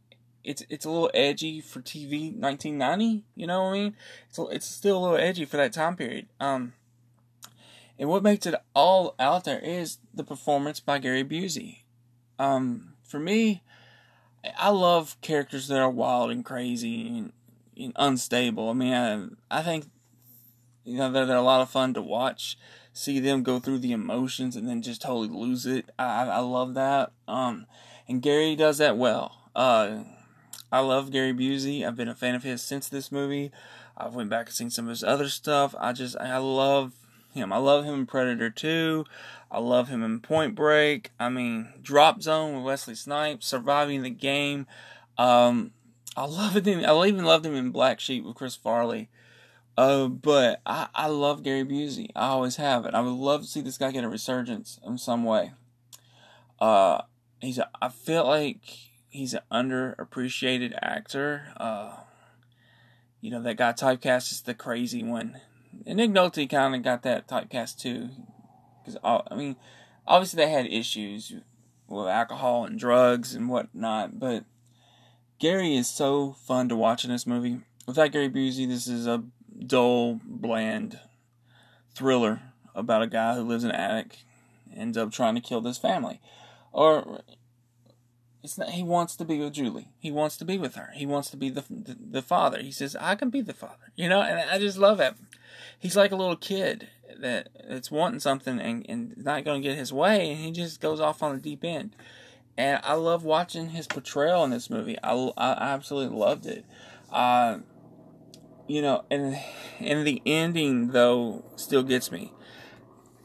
it's 0.44 0.62
it's 0.68 0.84
a 0.84 0.90
little 0.90 1.10
edgy 1.14 1.60
for 1.60 1.80
TV 1.80 2.30
1990. 2.36 3.24
You 3.34 3.46
know 3.46 3.64
what 3.64 3.70
I 3.70 3.72
mean? 3.72 3.96
It's 4.28 4.38
it's 4.38 4.66
still 4.66 4.98
a 4.98 5.02
little 5.02 5.16
edgy 5.16 5.44
for 5.44 5.56
that 5.56 5.72
time 5.72 5.96
period. 5.96 6.26
Um, 6.38 6.74
and 7.98 8.08
what 8.08 8.22
makes 8.22 8.46
it 8.46 8.54
all 8.74 9.14
out 9.18 9.44
there 9.44 9.60
is 9.60 9.98
the 10.12 10.24
performance 10.24 10.80
by 10.80 10.98
Gary 10.98 11.24
Busey. 11.24 11.78
Um, 12.38 12.94
for 13.04 13.20
me, 13.20 13.62
I 14.58 14.70
love 14.70 15.16
characters 15.20 15.68
that 15.68 15.78
are 15.78 15.90
wild 15.90 16.30
and 16.30 16.44
crazy 16.44 17.06
and, 17.06 17.32
and 17.76 17.92
unstable. 17.96 18.68
I 18.68 18.72
mean, 18.72 18.92
I 18.92 19.58
I 19.58 19.62
think 19.62 19.86
you 20.84 20.98
know 20.98 21.10
they're, 21.10 21.26
they're 21.26 21.36
a 21.36 21.42
lot 21.42 21.60
of 21.60 21.70
fun 21.70 21.94
to 21.94 22.02
watch. 22.02 22.56
See 22.92 23.18
them 23.18 23.42
go 23.42 23.58
through 23.58 23.78
the 23.78 23.92
emotions 23.92 24.54
and 24.54 24.68
then 24.68 24.82
just 24.82 25.02
totally 25.02 25.28
lose 25.28 25.66
it. 25.66 25.90
I 25.98 26.26
I 26.26 26.38
love 26.38 26.74
that. 26.74 27.12
Um, 27.26 27.66
and 28.08 28.22
Gary 28.22 28.54
does 28.54 28.78
that 28.78 28.96
well. 28.96 29.50
Uh, 29.54 30.04
I 30.70 30.80
love 30.80 31.10
Gary 31.10 31.32
Busey. 31.32 31.86
I've 31.86 31.96
been 31.96 32.08
a 32.08 32.14
fan 32.14 32.34
of 32.34 32.42
his 32.42 32.62
since 32.62 32.88
this 32.88 33.10
movie. 33.10 33.50
I've 33.96 34.14
went 34.14 34.30
back 34.30 34.46
and 34.46 34.54
seen 34.54 34.70
some 34.70 34.86
of 34.86 34.90
his 34.90 35.04
other 35.04 35.28
stuff. 35.28 35.74
I 35.78 35.92
just 35.92 36.16
I 36.18 36.36
love 36.38 36.92
him. 37.32 37.52
I 37.52 37.58
love 37.58 37.84
him 37.84 37.94
in 37.94 38.06
Predator 38.06 38.50
2. 38.50 39.04
I 39.50 39.58
love 39.58 39.88
him 39.88 40.02
in 40.02 40.20
Point 40.20 40.54
Break. 40.54 41.12
I 41.18 41.28
mean, 41.28 41.68
Drop 41.80 42.22
Zone 42.22 42.56
with 42.56 42.64
Wesley 42.64 42.94
Snipes, 42.94 43.46
Surviving 43.46 44.02
the 44.02 44.10
Game. 44.10 44.66
Um, 45.16 45.72
I 46.16 46.24
love. 46.24 46.56
In, 46.56 46.84
I 46.84 47.06
even 47.06 47.24
loved 47.24 47.46
him 47.46 47.54
in 47.54 47.70
Black 47.70 48.00
Sheep 48.00 48.24
with 48.24 48.36
Chris 48.36 48.56
Farley. 48.56 49.08
Uh, 49.76 50.06
but 50.06 50.60
I, 50.64 50.88
I 50.94 51.08
love 51.08 51.42
Gary 51.42 51.64
Busey. 51.64 52.10
I 52.14 52.28
always 52.28 52.56
have 52.56 52.86
it. 52.86 52.94
I 52.94 53.00
would 53.00 53.10
love 53.10 53.42
to 53.42 53.46
see 53.46 53.60
this 53.60 53.78
guy 53.78 53.90
get 53.90 54.04
a 54.04 54.08
resurgence 54.08 54.78
in 54.86 54.98
some 54.98 55.24
way. 55.24 55.52
Uh, 56.60 57.02
he's. 57.40 57.58
A, 57.58 57.68
I 57.82 57.88
feel 57.88 58.24
like 58.26 58.60
he's 59.10 59.34
an 59.34 59.40
underappreciated 59.52 60.78
actor. 60.80 61.52
Uh, 61.56 61.96
you 63.20 63.30
know 63.30 63.42
that 63.42 63.56
guy 63.56 63.72
typecast 63.72 64.32
as 64.32 64.42
the 64.42 64.54
crazy 64.54 65.02
one, 65.02 65.40
and 65.86 65.96
Nick 65.96 66.10
Nolte 66.10 66.48
kind 66.48 66.74
of 66.74 66.82
got 66.82 67.02
that 67.02 67.26
typecast 67.26 67.78
too. 67.78 68.10
Because 68.84 68.98
I 69.02 69.34
mean, 69.34 69.56
obviously 70.06 70.44
they 70.44 70.50
had 70.50 70.66
issues 70.66 71.32
with 71.88 72.06
alcohol 72.06 72.64
and 72.64 72.78
drugs 72.78 73.34
and 73.34 73.48
whatnot, 73.48 74.18
but 74.18 74.44
Gary 75.38 75.74
is 75.76 75.88
so 75.88 76.32
fun 76.32 76.68
to 76.68 76.76
watch 76.76 77.04
in 77.04 77.10
this 77.10 77.26
movie. 77.26 77.60
Without 77.86 78.12
Gary 78.12 78.30
Busey, 78.30 78.68
this 78.68 78.86
is 78.86 79.06
a 79.06 79.22
dull, 79.58 80.20
bland 80.24 80.98
thriller 81.94 82.42
about 82.74 83.02
a 83.02 83.06
guy 83.06 83.34
who 83.34 83.42
lives 83.42 83.64
in 83.64 83.70
an 83.70 83.76
attic, 83.76 84.18
ends 84.74 84.96
up 84.98 85.12
trying 85.12 85.34
to 85.34 85.40
kill 85.40 85.60
this 85.60 85.78
family, 85.78 86.20
or 86.72 87.20
it's 88.42 88.58
not. 88.58 88.70
He 88.70 88.82
wants 88.82 89.16
to 89.16 89.24
be 89.24 89.38
with 89.38 89.54
Julie. 89.54 89.88
He 89.98 90.10
wants 90.10 90.36
to 90.38 90.44
be 90.44 90.58
with 90.58 90.74
her. 90.74 90.90
He 90.94 91.06
wants 91.06 91.30
to 91.30 91.36
be 91.36 91.50
the 91.50 91.64
the, 91.70 91.96
the 91.98 92.22
father. 92.22 92.62
He 92.62 92.72
says, 92.72 92.96
"I 93.00 93.14
can 93.14 93.30
be 93.30 93.40
the 93.40 93.54
father," 93.54 93.92
you 93.96 94.08
know, 94.08 94.20
and 94.20 94.38
I 94.38 94.58
just 94.58 94.78
love 94.78 95.00
it. 95.00 95.14
He's 95.78 95.96
like 95.96 96.12
a 96.12 96.16
little 96.16 96.36
kid 96.36 96.88
that 97.18 97.48
that's 97.68 97.90
wanting 97.90 98.20
something 98.20 98.60
and 98.60 98.84
and 98.88 99.16
not 99.16 99.44
going 99.44 99.62
to 99.62 99.68
get 99.68 99.78
his 99.78 99.92
way, 99.92 100.30
and 100.30 100.40
he 100.40 100.50
just 100.50 100.80
goes 100.80 101.00
off 101.00 101.22
on 101.22 101.34
the 101.34 101.40
deep 101.40 101.64
end. 101.64 101.94
And 102.56 102.80
I 102.84 102.94
love 102.94 103.24
watching 103.24 103.70
his 103.70 103.86
portrayal 103.86 104.44
in 104.44 104.50
this 104.50 104.70
movie. 104.70 104.96
I, 105.02 105.12
I 105.36 105.72
absolutely 105.72 106.16
loved 106.16 106.46
it. 106.46 106.64
Uh, 107.10 107.58
you 108.66 108.82
know, 108.82 109.04
and 109.10 109.38
and 109.80 110.06
the 110.06 110.22
ending 110.24 110.88
though 110.88 111.44
still 111.56 111.82
gets 111.82 112.10
me 112.10 112.32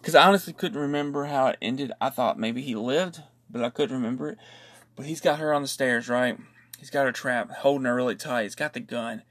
because 0.02 0.16
I 0.16 0.28
honestly 0.28 0.54
couldn't 0.54 0.80
remember 0.80 1.26
how 1.26 1.48
it 1.48 1.58
ended. 1.62 1.92
I 2.00 2.10
thought 2.10 2.40
maybe 2.40 2.62
he 2.62 2.76
lived, 2.76 3.22
but 3.50 3.64
I 3.64 3.70
couldn't 3.70 3.96
remember 3.96 4.30
it. 4.30 4.38
But 4.96 5.06
he's 5.06 5.22
got 5.22 5.40
her 5.40 5.54
on 5.54 5.62
the 5.62 5.68
stairs, 5.68 6.10
right? 6.10 6.38
He's 6.78 6.90
got 6.90 7.06
her 7.06 7.12
trapped, 7.12 7.52
holding 7.52 7.86
her 7.86 7.96
really 7.96 8.16
tight. 8.16 8.44
He's 8.44 8.56
got 8.56 8.74
the 8.74 8.80
gun, 8.80 9.24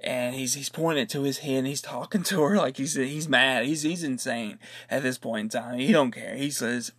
and 0.00 0.34
he's 0.34 0.54
he's 0.54 0.68
pointing 0.68 1.02
it 1.04 1.10
to 1.10 1.22
his 1.22 1.38
head. 1.38 1.58
and 1.58 1.66
He's 1.66 1.82
talking 1.82 2.22
to 2.24 2.42
her 2.42 2.56
like 2.58 2.76
he's 2.76 2.94
he's 2.94 3.28
mad. 3.28 3.66
He's 3.66 3.82
he's 3.82 4.04
insane 4.04 4.58
at 4.90 5.02
this 5.02 5.18
point 5.18 5.54
in 5.54 5.60
time. 5.60 5.78
He 5.78 5.92
don't 5.92 6.12
care. 6.12 6.36
He 6.36 6.50
says, 6.50 6.92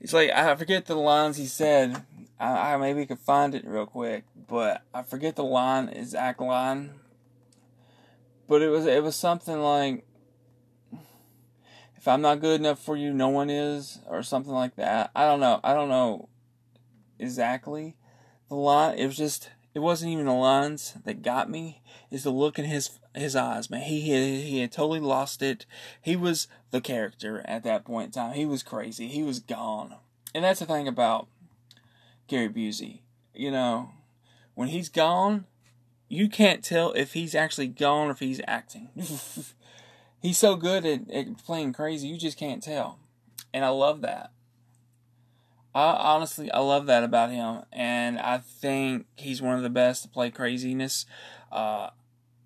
"He's 0.00 0.14
like 0.14 0.30
I 0.30 0.54
forget 0.54 0.86
the 0.86 0.96
lines 0.96 1.36
he 1.36 1.46
said. 1.46 2.04
I, 2.40 2.74
I 2.74 2.76
maybe 2.78 3.06
could 3.06 3.18
find 3.18 3.54
it 3.54 3.66
real 3.66 3.86
quick, 3.86 4.24
but 4.48 4.82
I 4.94 5.02
forget 5.02 5.36
the 5.36 5.44
line 5.44 5.88
exact 5.90 6.40
line. 6.40 6.94
But 8.48 8.62
it 8.62 8.68
was 8.68 8.86
it 8.86 9.02
was 9.02 9.16
something 9.16 9.60
like." 9.60 10.06
If 11.96 12.08
I'm 12.08 12.22
not 12.22 12.40
good 12.40 12.58
enough 12.58 12.78
for 12.78 12.96
you, 12.96 13.12
no 13.12 13.28
one 13.28 13.50
is, 13.50 13.98
or 14.08 14.22
something 14.22 14.54
like 14.54 14.76
that. 14.76 15.10
I 15.14 15.26
don't 15.26 15.38
know. 15.38 15.60
I 15.62 15.74
don't 15.74 15.90
know 15.90 16.30
exactly 17.18 17.94
the 18.48 18.54
line. 18.54 18.98
It 18.98 19.06
was 19.06 19.18
just 19.18 19.50
it 19.74 19.80
wasn't 19.80 20.12
even 20.12 20.26
the 20.26 20.32
lines 20.32 20.94
that 21.04 21.22
got 21.22 21.50
me. 21.50 21.82
It's 22.10 22.24
the 22.24 22.30
look 22.30 22.58
in 22.58 22.64
his 22.64 22.98
his 23.14 23.36
eyes, 23.36 23.70
man. 23.70 23.82
He 23.82 24.10
had 24.10 24.44
he 24.44 24.60
had 24.60 24.72
totally 24.72 25.00
lost 25.00 25.42
it. 25.42 25.66
He 26.00 26.16
was 26.16 26.48
the 26.70 26.80
character 26.80 27.42
at 27.44 27.62
that 27.64 27.84
point 27.84 28.06
in 28.06 28.12
time. 28.12 28.34
He 28.34 28.46
was 28.46 28.62
crazy. 28.62 29.08
He 29.08 29.22
was 29.22 29.38
gone. 29.38 29.96
And 30.34 30.44
that's 30.44 30.60
the 30.60 30.66
thing 30.66 30.88
about 30.88 31.28
Gary 32.30 32.48
Busey. 32.48 33.00
You 33.34 33.50
know, 33.50 33.90
when 34.54 34.68
he's 34.68 34.88
gone, 34.88 35.46
you 36.08 36.28
can't 36.28 36.64
tell 36.64 36.92
if 36.92 37.12
he's 37.12 37.34
actually 37.34 37.66
gone 37.66 38.08
or 38.08 38.12
if 38.12 38.20
he's 38.20 38.40
acting. 38.46 38.88
he's 40.22 40.38
so 40.38 40.54
good 40.56 40.86
at, 40.86 41.10
at 41.10 41.44
playing 41.44 41.72
crazy, 41.72 42.08
you 42.08 42.16
just 42.16 42.38
can't 42.38 42.62
tell. 42.62 42.98
And 43.52 43.64
I 43.64 43.68
love 43.68 44.00
that. 44.02 44.30
I 45.74 45.92
honestly 45.92 46.50
I 46.50 46.60
love 46.60 46.86
that 46.86 47.04
about 47.04 47.30
him, 47.30 47.62
and 47.72 48.18
I 48.18 48.38
think 48.38 49.06
he's 49.14 49.40
one 49.40 49.56
of 49.56 49.62
the 49.62 49.70
best 49.70 50.02
to 50.02 50.08
play 50.08 50.30
craziness. 50.30 51.06
Uh, 51.52 51.90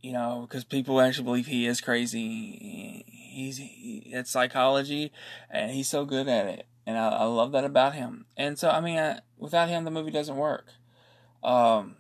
you 0.03 0.13
know, 0.13 0.47
because 0.47 0.65
people 0.65 1.01
actually 1.01 1.25
believe 1.25 1.47
he 1.47 1.67
is 1.67 1.81
crazy. 1.81 3.03
He's 3.07 3.57
he, 3.57 4.11
it's 4.13 4.31
psychology, 4.31 5.11
and 5.49 5.71
he's 5.71 5.89
so 5.89 6.05
good 6.05 6.29
at 6.29 6.47
it, 6.47 6.67
and 6.87 6.99
I, 6.99 7.09
I 7.09 7.25
love 7.25 7.53
that 7.53 7.65
about 7.65 7.95
him. 7.95 8.27
And 8.37 8.59
so, 8.59 8.69
I 8.69 8.83
mean, 8.83 8.99
I, 8.99 9.21
without 9.45 9.69
him, 9.69 9.85
the 9.85 9.91
movie 9.91 10.11
doesn't 10.11 10.37
work. 10.37 10.73
Um, 11.43 11.97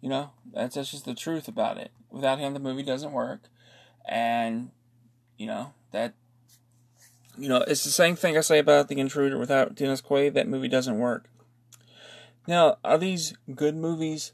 you 0.00 0.08
know, 0.08 0.30
that's 0.52 0.76
that's 0.76 0.90
just 0.90 1.06
the 1.06 1.14
truth 1.14 1.48
about 1.48 1.78
it. 1.78 1.90
Without 2.10 2.38
him, 2.38 2.52
the 2.52 2.60
movie 2.60 2.82
doesn't 2.82 3.12
work, 3.12 3.48
and 4.06 4.70
you 5.38 5.46
know 5.46 5.72
that 5.92 6.14
you 7.38 7.48
know, 7.48 7.64
it's 7.66 7.84
the 7.84 7.90
same 7.90 8.16
thing 8.16 8.36
I 8.36 8.40
say 8.40 8.58
about 8.58 8.88
The 8.88 8.98
Intruder. 8.98 9.38
Without 9.38 9.74
Dennis 9.74 10.02
Quaid, 10.02 10.34
that 10.34 10.48
movie 10.48 10.68
doesn't 10.68 10.98
work. 10.98 11.30
Now, 12.46 12.78
are 12.84 12.98
these 12.98 13.34
good 13.54 13.76
movies? 13.76 14.32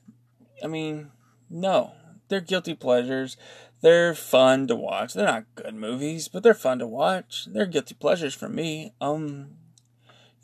I 0.62 0.68
mean, 0.68 1.11
no. 1.50 1.92
They're 2.28 2.40
guilty 2.40 2.75
pleasures. 2.75 3.37
They're 3.83 4.14
fun 4.14 4.66
to 4.68 4.76
watch. 4.76 5.12
They're 5.12 5.26
not 5.26 5.44
good 5.54 5.75
movies, 5.75 6.28
but 6.28 6.42
they're 6.42 6.54
fun 6.54 6.78
to 6.78 6.87
watch. 6.87 7.47
They're 7.47 7.66
guilty 7.66 7.94
pleasures 7.94 8.35
for 8.35 8.49
me. 8.49 8.94
Um, 9.00 9.50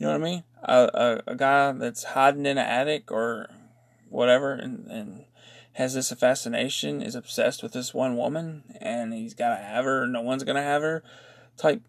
you 0.00 0.07
know 0.07 0.12
what 0.12 0.23
I 0.23 0.25
mean? 0.25 0.45
A, 0.62 1.23
a, 1.26 1.33
a 1.33 1.37
guy 1.37 1.73
that's 1.73 2.04
hiding 2.04 2.47
in 2.47 2.57
an 2.57 2.66
attic 2.66 3.12
or 3.12 3.50
whatever 4.09 4.54
and, 4.54 4.87
and 4.87 5.25
has 5.75 5.92
this 5.92 6.11
fascination, 6.12 7.02
is 7.02 7.14
obsessed 7.14 7.62
with 7.62 7.73
this 7.73 7.92
one 7.92 8.16
woman, 8.16 8.64
and 8.80 9.12
he's 9.12 9.35
got 9.35 9.50
to 9.50 9.62
have 9.62 9.85
her, 9.85 10.07
no 10.07 10.23
one's 10.23 10.42
going 10.42 10.57
to 10.57 10.62
have 10.62 10.80
her 10.80 11.02
type 11.59 11.83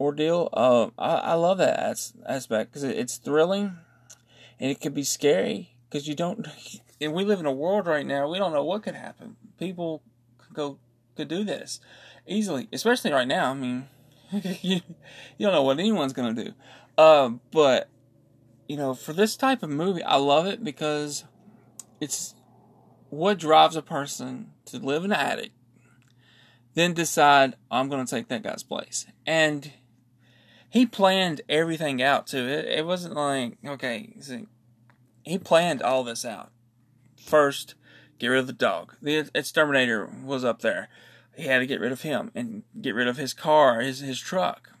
ordeal. 0.00 0.48
Uh, 0.52 0.88
I, 0.98 1.14
I 1.14 1.34
love 1.34 1.58
that 1.58 1.78
as, 1.78 2.12
aspect 2.26 2.72
because 2.72 2.82
it, 2.82 2.98
it's 2.98 3.16
thrilling 3.16 3.78
and 4.58 4.70
it 4.70 4.80
could 4.80 4.94
be 4.94 5.04
scary 5.04 5.76
because 5.88 6.08
you 6.08 6.14
don't. 6.14 6.46
And 7.00 7.14
we 7.14 7.24
live 7.24 7.40
in 7.40 7.46
a 7.46 7.52
world 7.52 7.88
right 7.88 8.06
now. 8.06 8.30
We 8.30 8.38
don't 8.38 8.52
know 8.52 8.62
what 8.62 8.84
could 8.84 8.94
happen. 8.94 9.34
People 9.58 10.04
could 10.38 10.54
go 10.54 10.78
could 11.16 11.26
do 11.26 11.42
this 11.42 11.80
easily, 12.28 12.68
especially 12.72 13.10
right 13.10 13.26
now. 13.26 13.50
I 13.50 13.54
mean, 13.54 13.88
you, 14.62 14.82
you 15.36 15.46
don't 15.46 15.52
know 15.52 15.64
what 15.64 15.80
anyone's 15.80 16.12
gonna 16.12 16.32
do. 16.32 16.52
Uh, 16.96 17.30
but 17.50 17.88
you 18.68 18.76
know, 18.76 18.94
for 18.94 19.12
this 19.12 19.36
type 19.36 19.62
of 19.62 19.70
movie, 19.70 20.02
I 20.02 20.16
love 20.16 20.46
it 20.46 20.62
because 20.62 21.24
it's 22.00 22.34
what 23.10 23.38
drives 23.38 23.76
a 23.76 23.82
person 23.82 24.52
to 24.66 24.78
live 24.78 25.04
in 25.04 25.12
an 25.12 25.18
attic 25.18 25.52
then 26.74 26.94
decide 26.94 27.56
I'm 27.70 27.88
going 27.88 28.04
to 28.04 28.10
take 28.10 28.28
that 28.28 28.42
guy's 28.42 28.62
place. 28.62 29.06
And 29.26 29.72
he 30.68 30.86
planned 30.86 31.42
everything 31.48 32.02
out 32.02 32.26
too. 32.26 32.46
It, 32.48 32.64
it 32.66 32.86
wasn't 32.86 33.14
like 33.14 33.58
okay, 33.66 34.14
see, 34.20 34.46
he 35.22 35.38
planned 35.38 35.82
all 35.82 36.04
this 36.04 36.24
out. 36.24 36.50
First, 37.22 37.74
get 38.18 38.28
rid 38.28 38.40
of 38.40 38.46
the 38.46 38.52
dog. 38.52 38.96
The 39.02 39.30
exterminator 39.34 40.10
was 40.24 40.44
up 40.44 40.62
there. 40.62 40.88
He 41.36 41.44
had 41.44 41.60
to 41.60 41.66
get 41.66 41.80
rid 41.80 41.92
of 41.92 42.02
him 42.02 42.30
and 42.34 42.62
get 42.80 42.94
rid 42.94 43.08
of 43.08 43.16
his 43.16 43.34
car, 43.34 43.80
his 43.80 44.00
his 44.00 44.20
truck. 44.20 44.71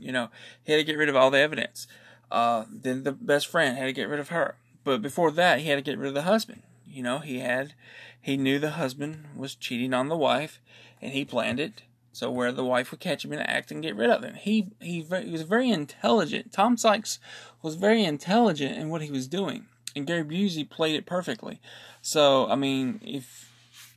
You 0.00 0.12
know, 0.12 0.28
he 0.64 0.72
had 0.72 0.78
to 0.78 0.84
get 0.84 0.98
rid 0.98 1.08
of 1.08 1.16
all 1.16 1.30
the 1.30 1.38
evidence. 1.38 1.86
Uh, 2.30 2.64
then 2.70 3.02
the 3.02 3.12
best 3.12 3.46
friend 3.46 3.76
had 3.76 3.86
to 3.86 3.92
get 3.92 4.08
rid 4.08 4.20
of 4.20 4.28
her. 4.28 4.56
But 4.84 5.02
before 5.02 5.30
that, 5.32 5.60
he 5.60 5.68
had 5.68 5.76
to 5.76 5.82
get 5.82 5.98
rid 5.98 6.08
of 6.08 6.14
the 6.14 6.22
husband. 6.22 6.62
You 6.86 7.02
know, 7.02 7.18
he 7.18 7.40
had, 7.40 7.74
he 8.20 8.36
knew 8.36 8.58
the 8.58 8.70
husband 8.70 9.26
was 9.36 9.54
cheating 9.54 9.94
on 9.94 10.08
the 10.08 10.16
wife, 10.16 10.60
and 11.00 11.12
he 11.12 11.24
planned 11.24 11.60
it. 11.60 11.82
So 12.12 12.30
where 12.30 12.50
the 12.50 12.64
wife 12.64 12.90
would 12.90 13.00
catch 13.00 13.24
him 13.24 13.32
in 13.32 13.38
the 13.38 13.48
act 13.48 13.70
and 13.70 13.82
get 13.82 13.94
rid 13.94 14.10
of 14.10 14.24
him. 14.24 14.34
He 14.34 14.72
he, 14.80 15.02
he 15.02 15.30
was 15.30 15.42
very 15.42 15.70
intelligent. 15.70 16.52
Tom 16.52 16.76
Sykes 16.76 17.20
was 17.62 17.76
very 17.76 18.04
intelligent 18.04 18.76
in 18.76 18.88
what 18.90 19.02
he 19.02 19.12
was 19.12 19.28
doing, 19.28 19.66
and 19.94 20.06
Gary 20.06 20.24
Busey 20.24 20.68
played 20.68 20.96
it 20.96 21.06
perfectly. 21.06 21.60
So 22.02 22.48
I 22.48 22.56
mean, 22.56 23.00
if 23.04 23.48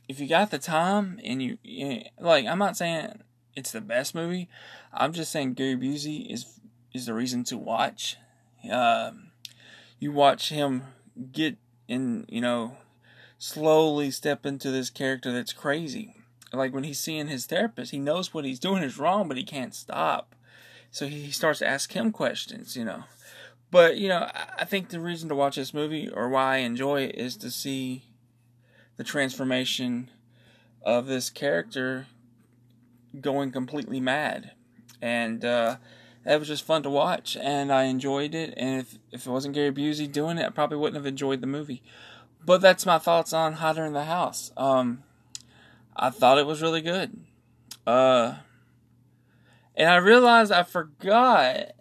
if 0.08 0.20
you 0.20 0.28
got 0.28 0.50
the 0.50 0.58
time 0.58 1.18
and 1.24 1.42
you, 1.42 1.58
you 1.62 2.02
like, 2.20 2.46
I'm 2.46 2.58
not 2.58 2.76
saying 2.76 3.22
it's 3.56 3.72
the 3.72 3.80
best 3.80 4.14
movie. 4.14 4.48
I'm 4.92 5.12
just 5.12 5.32
saying 5.32 5.54
Gary 5.54 5.76
Busey 5.76 6.30
is 6.30 6.60
is 6.92 7.06
the 7.06 7.14
reason 7.14 7.44
to 7.44 7.58
watch. 7.58 8.16
Uh, 8.70 9.10
you 9.98 10.12
watch 10.12 10.48
him 10.50 10.84
get 11.32 11.56
in, 11.88 12.24
you 12.28 12.40
know, 12.40 12.76
slowly 13.38 14.10
step 14.10 14.46
into 14.46 14.70
this 14.70 14.90
character 14.90 15.32
that's 15.32 15.52
crazy. 15.52 16.14
Like 16.52 16.72
when 16.72 16.84
he's 16.84 17.00
seeing 17.00 17.26
his 17.26 17.46
therapist, 17.46 17.90
he 17.90 17.98
knows 17.98 18.32
what 18.32 18.44
he's 18.44 18.60
doing 18.60 18.82
is 18.82 18.98
wrong, 18.98 19.28
but 19.28 19.36
he 19.36 19.44
can't 19.44 19.74
stop. 19.74 20.34
So 20.90 21.06
he 21.06 21.30
starts 21.32 21.58
to 21.58 21.66
ask 21.66 21.92
him 21.92 22.12
questions, 22.12 22.76
you 22.76 22.84
know. 22.84 23.04
But, 23.70 23.96
you 23.96 24.08
know, 24.08 24.30
I 24.56 24.64
think 24.64 24.88
the 24.88 25.00
reason 25.00 25.28
to 25.30 25.34
watch 25.34 25.56
this 25.56 25.74
movie 25.74 26.08
or 26.08 26.28
why 26.28 26.54
I 26.54 26.58
enjoy 26.58 27.02
it 27.02 27.16
is 27.16 27.36
to 27.38 27.50
see 27.50 28.04
the 28.96 29.02
transformation 29.02 30.10
of 30.82 31.06
this 31.06 31.28
character 31.30 32.06
going 33.20 33.52
completely 33.52 34.00
mad. 34.00 34.52
And 35.00 35.44
uh, 35.44 35.76
it 36.24 36.38
was 36.38 36.48
just 36.48 36.64
fun 36.64 36.82
to 36.84 36.90
watch, 36.90 37.36
and 37.36 37.70
I 37.72 37.84
enjoyed 37.84 38.34
it. 38.34 38.54
And 38.56 38.80
if, 38.80 38.98
if 39.12 39.26
it 39.26 39.30
wasn't 39.30 39.54
Gary 39.54 39.72
Busey 39.72 40.10
doing 40.10 40.38
it, 40.38 40.46
I 40.46 40.50
probably 40.50 40.78
wouldn't 40.78 40.96
have 40.96 41.06
enjoyed 41.06 41.40
the 41.40 41.46
movie. 41.46 41.82
But 42.44 42.60
that's 42.60 42.86
my 42.86 42.98
thoughts 42.98 43.32
on 43.32 43.54
Hider 43.54 43.84
in 43.84 43.92
the 43.92 44.04
House. 44.04 44.52
Um, 44.56 45.02
I 45.96 46.10
thought 46.10 46.38
it 46.38 46.46
was 46.46 46.62
really 46.62 46.82
good. 46.82 47.24
Uh, 47.86 48.36
and 49.76 49.88
I 49.88 49.96
realized 49.96 50.52
I 50.52 50.62
forgot. 50.62 51.72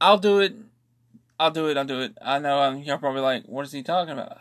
I'll 0.00 0.18
do 0.18 0.40
it. 0.40 0.54
I'll 1.40 1.50
do 1.50 1.68
it. 1.68 1.76
I'll 1.76 1.84
do 1.84 2.00
it. 2.00 2.16
I 2.20 2.38
know 2.38 2.58
I'm, 2.58 2.78
you're 2.78 2.98
probably 2.98 3.20
like, 3.20 3.44
what 3.46 3.64
is 3.64 3.72
he 3.72 3.82
talking 3.82 4.12
about? 4.12 4.38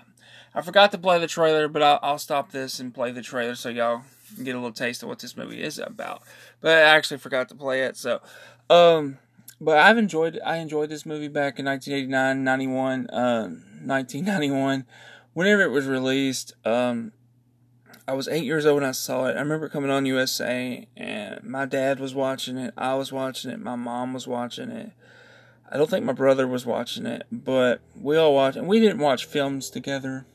I 0.57 0.61
forgot 0.61 0.91
to 0.93 0.97
play 0.97 1.19
the 1.19 1.27
trailer, 1.27 1.67
but 1.67 1.83
I'll, 1.83 1.99
I'll 2.01 2.17
stop 2.17 2.51
this 2.51 2.79
and 2.79 2.91
play 2.91 3.11
the 3.11 3.21
trailer 3.21 3.53
so 3.53 3.69
y'all 3.69 4.01
get 4.43 4.55
a 4.55 4.57
little 4.57 4.71
taste 4.71 5.03
of 5.03 5.09
what 5.09 5.19
this 5.19 5.37
movie 5.37 5.61
is 5.61 5.77
about. 5.77 6.23
But 6.61 6.79
I 6.79 6.81
actually 6.81 7.19
forgot 7.19 7.47
to 7.49 7.55
play 7.55 7.83
it, 7.83 7.95
so 7.95 8.21
um 8.67 9.19
but 9.61 9.77
I've 9.77 9.99
enjoyed 9.99 10.39
I 10.43 10.57
enjoyed 10.57 10.89
this 10.89 11.05
movie 11.05 11.27
back 11.27 11.59
in 11.59 11.65
1989, 11.65 12.43
91, 12.43 13.07
uh, 13.11 13.41
1991 13.85 14.85
whenever 15.33 15.61
it 15.61 15.69
was 15.69 15.85
released. 15.85 16.53
Um 16.65 17.11
I 18.07 18.13
was 18.13 18.27
8 18.27 18.43
years 18.43 18.65
old 18.65 18.81
when 18.81 18.89
I 18.89 18.93
saw 18.93 19.25
it. 19.25 19.35
I 19.35 19.39
remember 19.41 19.69
coming 19.69 19.91
on 19.91 20.07
USA 20.07 20.87
and 20.97 21.43
my 21.43 21.65
dad 21.65 21.99
was 21.99 22.15
watching 22.15 22.57
it, 22.57 22.73
I 22.75 22.95
was 22.95 23.11
watching 23.11 23.51
it, 23.51 23.59
my 23.59 23.75
mom 23.75 24.11
was 24.11 24.25
watching 24.25 24.71
it. 24.71 24.91
I 25.71 25.77
don't 25.77 25.89
think 25.89 26.03
my 26.03 26.13
brother 26.13 26.47
was 26.47 26.65
watching 26.65 27.05
it, 27.05 27.27
but 27.31 27.79
we 27.93 28.17
all 28.17 28.33
watched 28.33 28.57
and 28.57 28.67
we 28.67 28.79
didn't 28.79 28.97
watch 28.97 29.25
films 29.25 29.69
together 29.69 30.25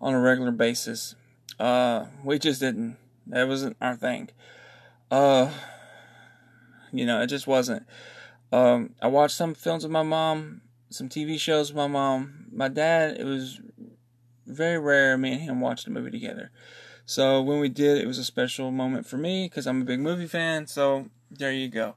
on 0.00 0.14
a 0.14 0.20
regular 0.20 0.50
basis. 0.50 1.14
Uh, 1.58 2.06
we 2.24 2.38
just 2.38 2.60
didn't. 2.60 2.96
That 3.26 3.46
wasn't 3.46 3.76
our 3.80 3.96
thing. 3.96 4.30
Uh, 5.10 5.50
you 6.92 7.04
know, 7.06 7.20
it 7.20 7.26
just 7.26 7.46
wasn't. 7.46 7.84
Um, 8.52 8.94
I 9.00 9.06
watched 9.06 9.36
some 9.36 9.54
films 9.54 9.84
with 9.84 9.92
my 9.92 10.02
mom, 10.02 10.62
some 10.88 11.08
TV 11.08 11.38
shows 11.38 11.70
with 11.70 11.76
my 11.76 11.86
mom. 11.86 12.46
My 12.52 12.68
dad, 12.68 13.16
it 13.18 13.24
was 13.24 13.60
very 14.46 14.78
rare 14.78 15.16
me 15.16 15.32
and 15.32 15.42
him 15.42 15.60
watched 15.60 15.86
a 15.86 15.90
movie 15.90 16.10
together. 16.10 16.50
So 17.06 17.42
when 17.42 17.60
we 17.60 17.68
did, 17.68 17.98
it 17.98 18.06
was 18.06 18.18
a 18.18 18.24
special 18.24 18.70
moment 18.70 19.06
for 19.06 19.16
me 19.16 19.46
because 19.48 19.66
I'm 19.66 19.82
a 19.82 19.84
big 19.84 20.00
movie 20.00 20.26
fan. 20.26 20.66
So 20.66 21.08
there 21.30 21.52
you 21.52 21.68
go. 21.68 21.94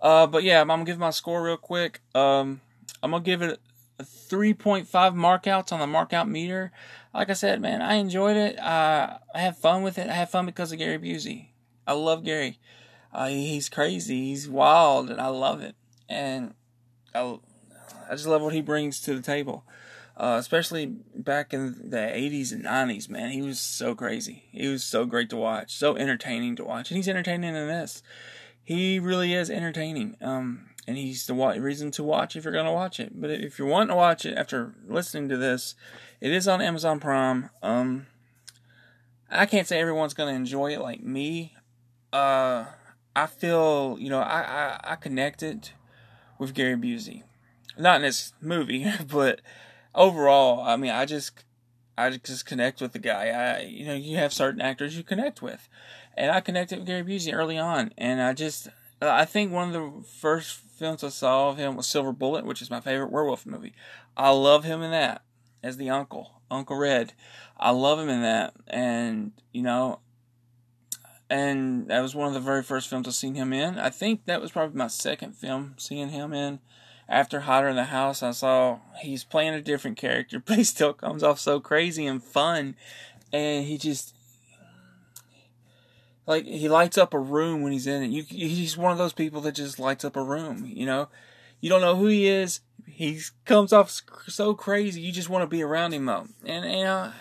Uh, 0.00 0.26
but 0.26 0.42
yeah, 0.42 0.60
I'm 0.60 0.68
gonna 0.68 0.84
give 0.84 0.98
my 0.98 1.10
score 1.10 1.42
real 1.42 1.56
quick. 1.56 2.00
Um, 2.14 2.60
I'm 3.02 3.10
gonna 3.10 3.24
give 3.24 3.42
it 3.42 3.60
3.5 4.00 4.86
markouts 4.88 5.72
on 5.72 5.80
the 5.80 5.86
markout 5.86 6.28
meter. 6.28 6.72
Like 7.12 7.30
I 7.30 7.34
said, 7.34 7.60
man, 7.60 7.80
I 7.80 7.94
enjoyed 7.94 8.36
it. 8.36 8.58
Uh, 8.58 9.18
I 9.34 9.38
had 9.38 9.56
fun 9.56 9.82
with 9.82 9.98
it. 9.98 10.08
I 10.08 10.14
had 10.14 10.30
fun 10.30 10.46
because 10.46 10.72
of 10.72 10.78
Gary 10.78 10.98
Busey. 10.98 11.48
I 11.86 11.92
love 11.92 12.24
Gary. 12.24 12.58
Uh, 13.12 13.28
he's 13.28 13.68
crazy. 13.68 14.24
He's 14.24 14.48
wild, 14.48 15.10
and 15.10 15.20
I 15.20 15.28
love 15.28 15.60
it. 15.60 15.76
And 16.08 16.54
I, 17.14 17.38
I 18.08 18.14
just 18.14 18.26
love 18.26 18.42
what 18.42 18.54
he 18.54 18.60
brings 18.60 19.00
to 19.02 19.14
the 19.14 19.22
table. 19.22 19.64
Uh, 20.16 20.36
especially 20.38 20.86
back 20.86 21.52
in 21.52 21.90
the 21.90 21.96
80s 21.96 22.52
and 22.52 22.64
90s, 22.64 23.08
man. 23.08 23.30
He 23.30 23.42
was 23.42 23.58
so 23.58 23.96
crazy. 23.96 24.44
He 24.52 24.68
was 24.68 24.84
so 24.84 25.06
great 25.06 25.28
to 25.30 25.36
watch, 25.36 25.74
so 25.74 25.96
entertaining 25.96 26.54
to 26.56 26.64
watch. 26.64 26.90
And 26.90 26.96
he's 26.96 27.08
entertaining 27.08 27.56
in 27.56 27.66
this. 27.66 28.00
He 28.62 29.00
really 29.00 29.34
is 29.34 29.50
entertaining. 29.50 30.16
Um, 30.20 30.70
and 30.86 30.96
he's 30.96 31.26
the 31.26 31.34
reason 31.34 31.90
to 31.92 32.02
watch 32.02 32.36
if 32.36 32.44
you're 32.44 32.52
going 32.52 32.66
to 32.66 32.72
watch 32.72 33.00
it. 33.00 33.20
But 33.20 33.30
if 33.30 33.58
you're 33.58 33.68
wanting 33.68 33.88
to 33.88 33.96
watch 33.96 34.26
it 34.26 34.36
after 34.36 34.74
listening 34.86 35.28
to 35.30 35.36
this, 35.36 35.74
it 36.20 36.32
is 36.32 36.46
on 36.46 36.60
Amazon 36.60 37.00
Prime. 37.00 37.50
Um, 37.62 38.06
I 39.30 39.46
can't 39.46 39.66
say 39.66 39.80
everyone's 39.80 40.14
going 40.14 40.32
to 40.32 40.36
enjoy 40.36 40.72
it 40.72 40.80
like 40.80 41.02
me. 41.02 41.54
Uh, 42.12 42.66
I 43.16 43.26
feel, 43.26 43.96
you 43.98 44.10
know, 44.10 44.20
I, 44.20 44.40
I, 44.40 44.80
I 44.92 44.96
connected 44.96 45.70
with 46.38 46.54
Gary 46.54 46.76
Busey. 46.76 47.22
Not 47.78 47.96
in 47.96 48.02
this 48.02 48.32
movie, 48.40 48.86
but 49.10 49.40
overall, 49.94 50.62
I 50.62 50.76
mean, 50.76 50.90
I 50.90 51.06
just, 51.06 51.44
I 51.96 52.10
just 52.10 52.44
connect 52.44 52.80
with 52.80 52.92
the 52.92 52.98
guy. 52.98 53.28
I, 53.28 53.62
you 53.62 53.86
know, 53.86 53.94
you 53.94 54.18
have 54.18 54.32
certain 54.32 54.60
actors 54.60 54.96
you 54.96 55.02
connect 55.02 55.40
with. 55.40 55.68
And 56.16 56.30
I 56.30 56.40
connected 56.40 56.78
with 56.78 56.86
Gary 56.86 57.02
Busey 57.02 57.32
early 57.32 57.58
on. 57.58 57.92
And 57.96 58.20
I 58.20 58.34
just, 58.34 58.68
Uh, 59.02 59.10
I 59.10 59.24
think 59.24 59.52
one 59.52 59.68
of 59.68 59.74
the 59.74 60.06
first 60.06 60.56
films 60.56 61.04
I 61.04 61.08
saw 61.08 61.50
of 61.50 61.58
him 61.58 61.76
was 61.76 61.86
Silver 61.86 62.12
Bullet, 62.12 62.44
which 62.44 62.62
is 62.62 62.70
my 62.70 62.80
favorite 62.80 63.10
werewolf 63.12 63.46
movie. 63.46 63.74
I 64.16 64.30
love 64.30 64.64
him 64.64 64.82
in 64.82 64.90
that 64.90 65.22
as 65.62 65.76
the 65.76 65.90
uncle, 65.90 66.42
Uncle 66.50 66.76
Red. 66.76 67.14
I 67.58 67.70
love 67.70 67.98
him 67.98 68.08
in 68.08 68.22
that. 68.22 68.54
And, 68.68 69.32
you 69.52 69.62
know, 69.62 70.00
and 71.30 71.88
that 71.88 72.00
was 72.00 72.14
one 72.14 72.28
of 72.28 72.34
the 72.34 72.40
very 72.40 72.62
first 72.62 72.88
films 72.88 73.08
I've 73.08 73.14
seen 73.14 73.34
him 73.34 73.52
in. 73.52 73.78
I 73.78 73.90
think 73.90 74.26
that 74.26 74.40
was 74.40 74.52
probably 74.52 74.76
my 74.76 74.88
second 74.88 75.34
film 75.34 75.74
seeing 75.78 76.10
him 76.10 76.32
in. 76.32 76.60
After 77.08 77.40
Hider 77.40 77.68
in 77.68 77.76
the 77.76 77.84
House, 77.84 78.22
I 78.22 78.30
saw 78.30 78.78
he's 79.00 79.24
playing 79.24 79.54
a 79.54 79.60
different 79.60 79.96
character, 79.96 80.38
but 80.44 80.58
he 80.58 80.64
still 80.64 80.92
comes 80.92 81.22
off 81.22 81.38
so 81.38 81.60
crazy 81.60 82.06
and 82.06 82.22
fun. 82.22 82.76
And 83.32 83.64
he 83.66 83.78
just, 83.78 84.14
like, 86.26 86.44
he 86.44 86.68
lights 86.68 86.98
up 86.98 87.14
a 87.14 87.18
room 87.18 87.62
when 87.62 87.72
he's 87.72 87.86
in 87.86 88.02
it. 88.02 88.10
You, 88.10 88.22
he's 88.22 88.76
one 88.76 88.92
of 88.92 88.98
those 88.98 89.12
people 89.12 89.40
that 89.42 89.54
just 89.54 89.78
lights 89.78 90.04
up 90.04 90.16
a 90.16 90.22
room, 90.22 90.64
you 90.66 90.86
know? 90.86 91.08
You 91.60 91.70
don't 91.70 91.80
know 91.80 91.96
who 91.96 92.06
he 92.06 92.26
is. 92.26 92.60
He 92.86 93.20
comes 93.44 93.72
off 93.72 94.02
so 94.28 94.54
crazy. 94.54 95.00
You 95.00 95.12
just 95.12 95.30
want 95.30 95.42
to 95.42 95.46
be 95.46 95.62
around 95.62 95.94
him, 95.94 96.04
though. 96.06 96.26
And, 96.44 96.64
you 96.64 96.84
know, 96.84 97.12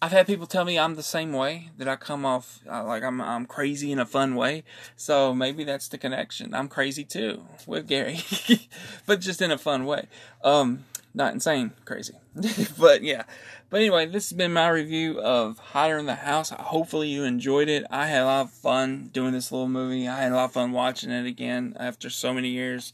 I've 0.00 0.12
had 0.12 0.26
people 0.26 0.46
tell 0.46 0.64
me 0.64 0.78
I'm 0.78 0.94
the 0.94 1.02
same 1.02 1.32
way 1.32 1.70
that 1.78 1.88
I 1.88 1.96
come 1.96 2.26
off 2.26 2.60
uh, 2.70 2.84
like 2.84 3.02
I'm 3.02 3.20
I'm 3.20 3.46
crazy 3.46 3.90
in 3.90 3.98
a 3.98 4.04
fun 4.04 4.34
way. 4.34 4.62
So 4.94 5.34
maybe 5.34 5.64
that's 5.64 5.88
the 5.88 5.96
connection. 5.96 6.54
I'm 6.54 6.68
crazy 6.68 7.02
too 7.02 7.46
with 7.66 7.88
Gary, 7.88 8.20
but 9.06 9.20
just 9.20 9.40
in 9.40 9.50
a 9.50 9.58
fun 9.58 9.86
way. 9.86 10.06
Um, 10.44 10.84
not 11.16 11.32
insane 11.32 11.72
crazy, 11.84 12.14
but 12.78 13.02
yeah. 13.02 13.24
But 13.68 13.80
anyway, 13.80 14.06
this 14.06 14.30
has 14.30 14.36
been 14.36 14.52
my 14.52 14.68
review 14.68 15.18
of 15.18 15.58
Hider 15.58 15.98
in 15.98 16.06
the 16.06 16.14
House. 16.14 16.50
Hopefully 16.50 17.08
you 17.08 17.24
enjoyed 17.24 17.68
it. 17.68 17.84
I 17.90 18.06
had 18.06 18.22
a 18.22 18.26
lot 18.26 18.40
of 18.42 18.52
fun 18.52 19.10
doing 19.12 19.32
this 19.32 19.50
little 19.50 19.68
movie. 19.68 20.06
I 20.06 20.20
had 20.20 20.30
a 20.30 20.36
lot 20.36 20.44
of 20.44 20.52
fun 20.52 20.70
watching 20.70 21.10
it 21.10 21.26
again 21.26 21.76
after 21.80 22.08
so 22.08 22.32
many 22.32 22.50
years. 22.50 22.92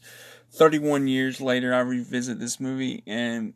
31 0.51 1.07
years 1.07 1.39
later, 1.39 1.73
I 1.73 1.81
revisit 1.81 2.39
this 2.39 2.59
movie 2.59 3.03
and 3.05 3.53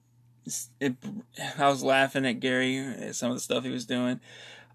it, 0.80 0.96
I 1.58 1.70
was 1.70 1.84
laughing 1.84 2.26
at 2.26 2.40
Gary 2.40 2.78
at 2.78 3.16
some 3.16 3.32
of 3.32 3.38
the 3.38 3.42
stuff 3.42 3.64
he 3.64 3.72
was 3.72 3.86
doing. 3.86 4.20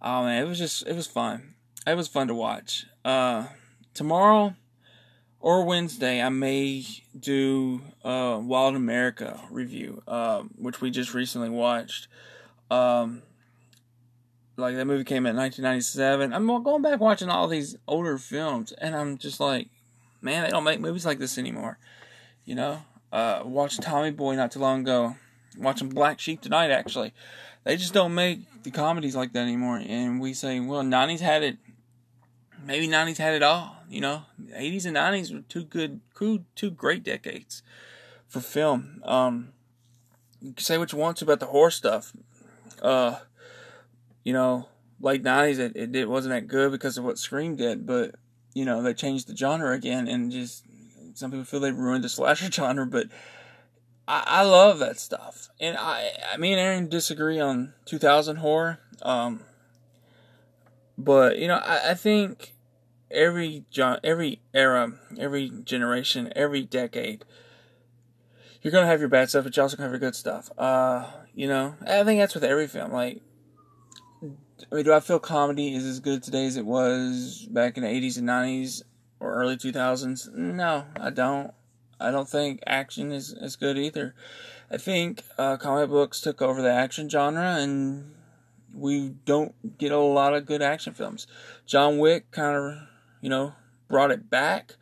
Oh 0.01 0.25
man, 0.25 0.43
it 0.43 0.49
was 0.49 0.59
just 0.59 0.87
it 0.87 0.97
was 0.97 1.07
fun. 1.07 1.55
It 1.87 1.97
was 1.97 2.09
fun 2.09 2.29
to 2.29 2.35
watch. 2.35 2.87
Uh, 3.05 3.47
tomorrow 3.95 4.55
or 5.43 5.65
Wednesday, 5.65 6.23
I 6.23 6.29
may 6.29 6.85
do 7.19 7.83
uh, 8.05 8.41
Wild 8.41 8.77
America 8.77 9.41
review, 9.51 10.01
uh, 10.07 10.43
which 10.57 10.81
we 10.81 10.91
just 10.91 11.15
recently 11.15 11.51
watched. 11.51 12.07
Um, 12.71 13.23
like 14.57 14.77
that 14.77 14.85
movie 14.85 15.03
came 15.03 15.27
out 15.27 15.31
in 15.31 15.37
1997. 15.37 16.33
I'm 16.33 16.47
going 16.63 16.83
back 16.83 17.01
watching 17.01 17.29
all 17.29 17.49
these 17.49 17.77
older 17.89 18.19
films, 18.19 18.71
and 18.73 18.95
I'm 18.95 19.19
just 19.19 19.41
like, 19.41 19.69
man, 20.21 20.45
they 20.45 20.51
don't 20.51 20.63
make 20.63 20.81
movies 20.81 21.05
like 21.05 21.19
this 21.19 21.37
anymore. 21.37 21.77
You 22.45 22.55
know, 22.55 22.83
uh, 23.13 23.43
watched 23.45 23.83
Tommy 23.83 24.13
Boy 24.13 24.37
not 24.37 24.53
too 24.53 24.61
long 24.61 24.83
ago 24.83 25.17
watching 25.59 25.89
Black 25.89 26.21
Sheep 26.21 26.41
tonight. 26.41 26.71
Actually, 26.71 27.13
they 27.65 27.77
just 27.77 27.95
don't 27.95 28.15
make 28.15 28.63
the 28.63 28.71
comedies 28.71 29.17
like 29.17 29.33
that 29.33 29.41
anymore. 29.41 29.83
And 29.85 30.21
we 30.21 30.35
say, 30.35 30.61
well, 30.61 30.83
'90s 30.83 31.19
had 31.19 31.43
it. 31.43 31.57
maybe 32.65 32.87
90s 32.87 33.17
had 33.17 33.35
it 33.35 33.43
all. 33.43 33.82
You 33.93 34.01
know, 34.01 34.23
80s 34.57 34.87
and 34.87 34.97
90s 34.97 35.35
were 35.35 35.43
two 35.51 35.65
good, 35.65 36.01
two 36.57 36.71
great 36.71 37.05
decades 37.05 37.63
for 38.27 38.41
film. 38.41 39.03
Um, 39.05 39.53
you 40.41 40.55
can 40.55 40.65
say 40.65 40.79
what 40.79 40.93
you 40.93 40.99
want 40.99 41.19
to 41.19 41.27
about 41.27 41.41
the 41.41 41.47
horror 41.47 41.71
stuff. 41.71 42.15
Uh, 42.81 43.19
you 44.25 44.33
know, 44.33 44.69
late 44.99 45.23
90s, 45.23 45.59
it, 45.59 45.73
it, 45.77 45.95
it 45.95 46.09
wasn't 46.09 46.33
that 46.33 46.49
good 46.49 46.73
because 46.73 46.97
of 46.97 47.05
what 47.05 47.19
Scream 47.19 47.55
did, 47.55 47.87
but, 47.87 48.15
you 48.55 48.65
know, 48.65 48.81
they 48.81 48.95
changed 48.95 49.29
the 49.29 49.37
genre 49.37 49.75
again 49.75 50.09
and 50.09 50.33
just, 50.33 50.65
some 51.13 51.31
people 51.31 51.45
feel 51.45 51.61
they 51.61 51.71
ruined 51.71 52.03
the 52.03 52.09
slasher 52.09 52.51
genre, 52.51 52.87
but 52.87 53.09
I, 54.09 54.25
I 54.27 54.43
love 54.45 54.79
that 54.79 54.99
stuff. 54.99 55.51
And 55.61 55.77
I, 55.77 56.13
I, 56.33 56.39
me 56.39 56.53
and 56.53 56.61
Aaron 56.61 56.89
disagree 56.89 57.39
on 57.39 57.75
2000 57.85 58.37
horror. 58.37 58.79
Um, 59.03 59.41
but, 60.97 61.39
you 61.39 61.47
know, 61.47 61.57
I, 61.57 61.91
I 61.91 61.95
think 61.95 62.55
every 63.13 63.65
every 64.03 64.41
era, 64.55 64.93
every 65.19 65.51
generation, 65.65 66.33
every 66.35 66.63
decade, 66.63 67.25
you're 68.63 68.73
gonna 68.73 68.87
have 68.87 69.01
your 69.01 69.09
bad 69.09 69.29
stuff, 69.29 69.45
but 69.45 69.57
you're 69.57 69.63
also 69.63 69.77
gonna 69.77 69.89
have 69.89 69.93
your 69.93 70.11
good 70.11 70.17
stuff. 70.17 70.51
Uh, 70.59 71.11
you 71.35 71.49
know, 71.49 71.75
I 71.87 72.05
think 72.05 72.21
that's 72.21 72.35
with 72.35 72.45
every 72.45 72.67
film. 72.67 72.93
Like, 72.93 73.21
I 74.23 74.75
mean, 74.75 74.85
do 74.85 74.93
I 74.93 75.01
feel 75.01 75.19
comedy 75.19 75.75
is 75.75 75.85
as 75.85 76.01
good 76.01 76.23
today 76.23 76.47
as 76.47 76.57
it 76.57 76.67
was 76.67 77.47
back 77.51 77.77
in 77.77 77.83
the 77.83 77.89
'80s 77.89 78.19
and 78.19 78.29
'90s 78.29 78.83
or 79.21 79.35
early 79.35 79.57
2000s? 79.57 80.33
No, 80.35 80.87
I 81.01 81.11
don't. 81.11 81.53
I 82.01 82.11
don't 82.11 82.29
think 82.29 82.61
action 82.67 83.13
is 83.13 83.33
as 83.33 83.57
good 83.57 83.79
either. 83.79 84.15
I 84.71 84.77
think 84.77 85.23
uh, 85.39 85.57
comic 85.57 85.91
books 85.91 86.21
took 86.21 86.43
over 86.43 86.63
the 86.63 86.73
action 86.73 87.09
genre, 87.09 87.57
and 87.59 88.15
we 88.75 89.11
don't 89.25 89.79
get 89.79 89.93
a 89.93 89.99
lot 89.99 90.35
of 90.35 90.47
good 90.47 90.63
action 90.63 90.95
films. 90.95 91.27
John 91.67 91.99
Wick 91.99 92.31
kind 92.31 92.57
of, 92.57 92.79
you 93.23 93.31
know, 93.31 93.55
brought 93.89 94.11
it 94.11 94.29
back. 94.29 94.75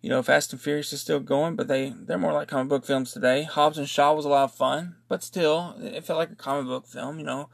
You 0.00 0.10
know, 0.10 0.22
Fast 0.22 0.52
and 0.52 0.62
Furious 0.62 0.92
is 0.92 1.00
still 1.00 1.18
going, 1.18 1.56
but 1.56 1.66
they 1.66 1.92
they're 1.96 2.18
more 2.18 2.32
like 2.32 2.46
comic 2.46 2.68
book 2.68 2.86
films 2.86 3.10
today. 3.10 3.42
Hobbs 3.42 3.78
and 3.78 3.88
Shaw 3.88 4.12
was 4.12 4.24
a 4.24 4.28
lot 4.28 4.44
of 4.44 4.54
fun, 4.54 4.94
but 5.08 5.24
still, 5.24 5.74
it 5.80 6.04
felt 6.04 6.20
like 6.20 6.30
a 6.30 6.36
comic 6.36 6.66
book 6.66 6.86
film. 6.86 7.18
You 7.18 7.24
know, 7.24 7.48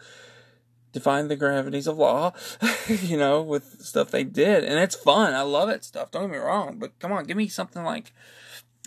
defying 0.93 1.29
the 1.29 1.37
gravities 1.37 1.87
of 1.87 1.97
law. 1.97 2.35
you 2.89 3.17
know, 3.17 3.41
with 3.41 3.81
stuff 3.81 4.11
they 4.11 4.25
did, 4.25 4.65
and 4.65 4.79
it's 4.79 4.97
fun. 4.97 5.33
I 5.33 5.43
love 5.43 5.71
it 5.71 5.85
stuff. 5.85 6.11
Don't 6.11 6.25
get 6.25 6.33
me 6.33 6.39
wrong, 6.39 6.79
but 6.79 6.99
come 6.99 7.13
on, 7.13 7.25
give 7.25 7.39
me 7.39 7.49
something 7.49 7.85
like 7.85 8.13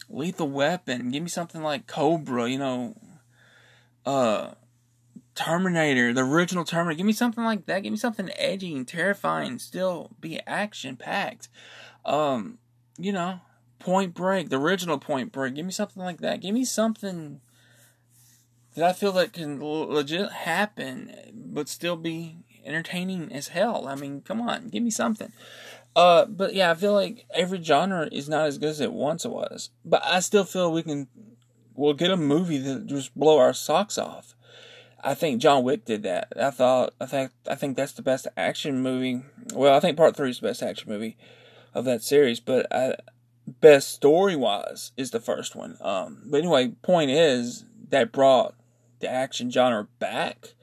Lethal 0.09 0.49
Weapon. 0.49 1.09
Give 1.09 1.23
me 1.23 1.29
something 1.29 1.63
like 1.63 1.87
Cobra. 1.87 2.47
You 2.47 2.59
know, 2.59 2.95
uh, 4.05 4.51
Terminator, 5.35 6.13
the 6.13 6.23
original 6.23 6.63
Terminator. 6.63 6.97
Give 6.97 7.05
me 7.05 7.13
something 7.13 7.43
like 7.43 7.65
that. 7.65 7.83
Give 7.83 7.91
me 7.91 7.97
something 7.97 8.29
edgy 8.37 8.75
and 8.75 8.87
terrifying, 8.87 9.59
still 9.59 10.11
be 10.19 10.39
action 10.47 10.95
packed. 10.95 11.49
Um, 12.05 12.57
you 12.97 13.11
know, 13.11 13.41
Point 13.79 14.13
Break, 14.13 14.49
the 14.49 14.59
original 14.59 14.97
Point 14.97 15.31
Break. 15.31 15.55
Give 15.55 15.65
me 15.65 15.71
something 15.71 16.01
like 16.01 16.21
that. 16.21 16.41
Give 16.41 16.53
me 16.53 16.65
something 16.65 17.41
that 18.75 18.83
I 18.83 18.93
feel 18.93 19.11
that 19.13 19.33
can 19.33 19.61
legit 19.61 20.31
happen, 20.31 21.13
but 21.33 21.69
still 21.69 21.95
be 21.95 22.37
entertaining 22.65 23.31
as 23.31 23.49
hell. 23.49 23.87
I 23.87 23.95
mean, 23.95 24.21
come 24.21 24.41
on, 24.41 24.69
give 24.69 24.83
me 24.83 24.89
something. 24.89 25.31
Uh, 25.95 26.25
but 26.25 26.53
yeah, 26.53 26.71
I 26.71 26.75
feel 26.75 26.93
like 26.93 27.25
every 27.33 27.61
genre 27.63 28.09
is 28.11 28.27
not 28.27 28.47
as 28.47 28.57
good 28.57 28.69
as 28.69 28.81
it 28.81 28.91
once 28.91 29.25
was. 29.25 29.69
But 29.85 30.05
I 30.05 30.19
still 30.19 30.43
feel 30.43 30.71
we 30.71 30.83
can, 30.83 31.07
we'll 31.73 31.93
get 31.93 32.11
a 32.11 32.17
movie 32.17 32.57
that 32.57 32.87
just 32.87 33.15
blow 33.15 33.37
our 33.37 33.53
socks 33.53 33.97
off. 33.97 34.34
I 35.05 35.13
think 35.13 35.39
John 35.39 35.63
Wick 35.63 35.85
did 35.85 36.01
that. 36.03 36.33
I 36.35 36.49
thought, 36.49 36.93
I 36.99 37.05
think, 37.05 37.31
I 37.47 37.53
think 37.53 37.77
that's 37.77 37.91
the 37.91 38.01
best 38.01 38.27
action 38.35 38.81
movie. 38.81 39.21
Well, 39.53 39.75
I 39.75 39.79
think 39.79 39.97
Part 39.97 40.15
Three 40.15 40.31
is 40.31 40.39
the 40.39 40.47
best 40.47 40.63
action 40.63 40.91
movie 40.91 41.15
of 41.75 41.85
that 41.85 42.01
series, 42.01 42.39
but 42.39 42.65
I, 42.73 42.95
best 43.61 43.93
story 43.93 44.35
wise 44.35 44.91
is 44.97 45.11
the 45.11 45.19
first 45.19 45.55
one. 45.55 45.77
Um, 45.79 46.23
but 46.25 46.39
anyway, 46.39 46.69
point 46.81 47.11
is 47.11 47.65
that 47.89 48.11
brought 48.11 48.55
the 48.99 49.07
action 49.07 49.51
genre 49.51 49.87
back 49.99 50.55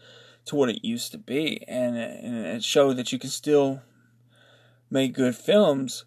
to 0.47 0.57
what 0.57 0.71
it 0.71 0.85
used 0.85 1.13
to 1.13 1.19
be, 1.19 1.63
and, 1.69 1.97
and 1.97 2.47
it 2.47 2.65
showed 2.65 2.97
that 2.97 3.13
you 3.13 3.21
can 3.21 3.31
still 3.31 3.81
make 4.91 5.15
good 5.15 5.37
films 5.37 6.05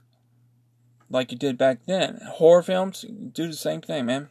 like 1.09 1.31
you 1.31 1.37
did 1.37 1.57
back 1.57 1.85
then. 1.85 2.19
Horror 2.33 2.63
films 2.63 3.05
do 3.31 3.47
the 3.47 3.53
same 3.53 3.79
thing, 3.79 4.05
man. 4.05 4.27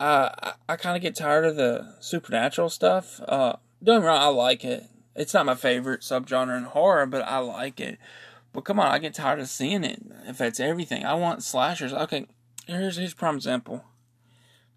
Uh, 0.00 0.30
I 0.42 0.52
I 0.70 0.76
kind 0.76 0.96
of 0.96 1.02
get 1.02 1.16
tired 1.16 1.44
of 1.44 1.56
the 1.56 1.94
supernatural 2.00 2.70
stuff. 2.70 3.20
Uh, 3.26 3.54
don't 3.82 4.02
wrong, 4.02 4.20
I 4.20 4.26
like 4.26 4.64
it. 4.64 4.84
It's 5.16 5.34
not 5.34 5.46
my 5.46 5.54
favorite 5.54 6.02
subgenre 6.02 6.56
in 6.56 6.64
horror, 6.64 7.06
but 7.06 7.22
I 7.22 7.38
like 7.38 7.80
it. 7.80 7.98
But 8.52 8.64
come 8.64 8.78
on, 8.78 8.86
I 8.86 8.98
get 8.98 9.14
tired 9.14 9.40
of 9.40 9.48
seeing 9.48 9.84
it. 9.84 10.00
If 10.26 10.38
that's 10.38 10.60
everything, 10.60 11.04
I 11.04 11.14
want 11.14 11.42
slashers. 11.42 11.92
Okay, 11.92 12.26
here's 12.66 12.96
here's 12.96 13.14
prime 13.14 13.36
example. 13.36 13.84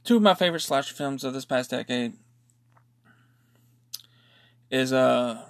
Two 0.03 0.17
of 0.17 0.23
my 0.23 0.33
favorite 0.33 0.61
slasher 0.61 0.95
films 0.95 1.23
of 1.23 1.33
this 1.33 1.45
past 1.45 1.69
decade 1.69 2.13
is 4.71 4.91
uh 4.91 5.43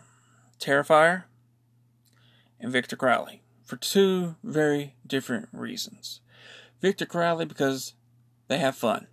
Terrifier 0.59 1.23
and 2.59 2.71
Victor 2.71 2.95
Crowley 2.95 3.41
for 3.63 3.77
two 3.77 4.35
very 4.43 4.95
different 5.07 5.47
reasons. 5.53 6.19
Victor 6.81 7.05
Crowley 7.05 7.45
because 7.45 7.93
they 8.47 8.57
have 8.57 8.75
fun. 8.75 9.07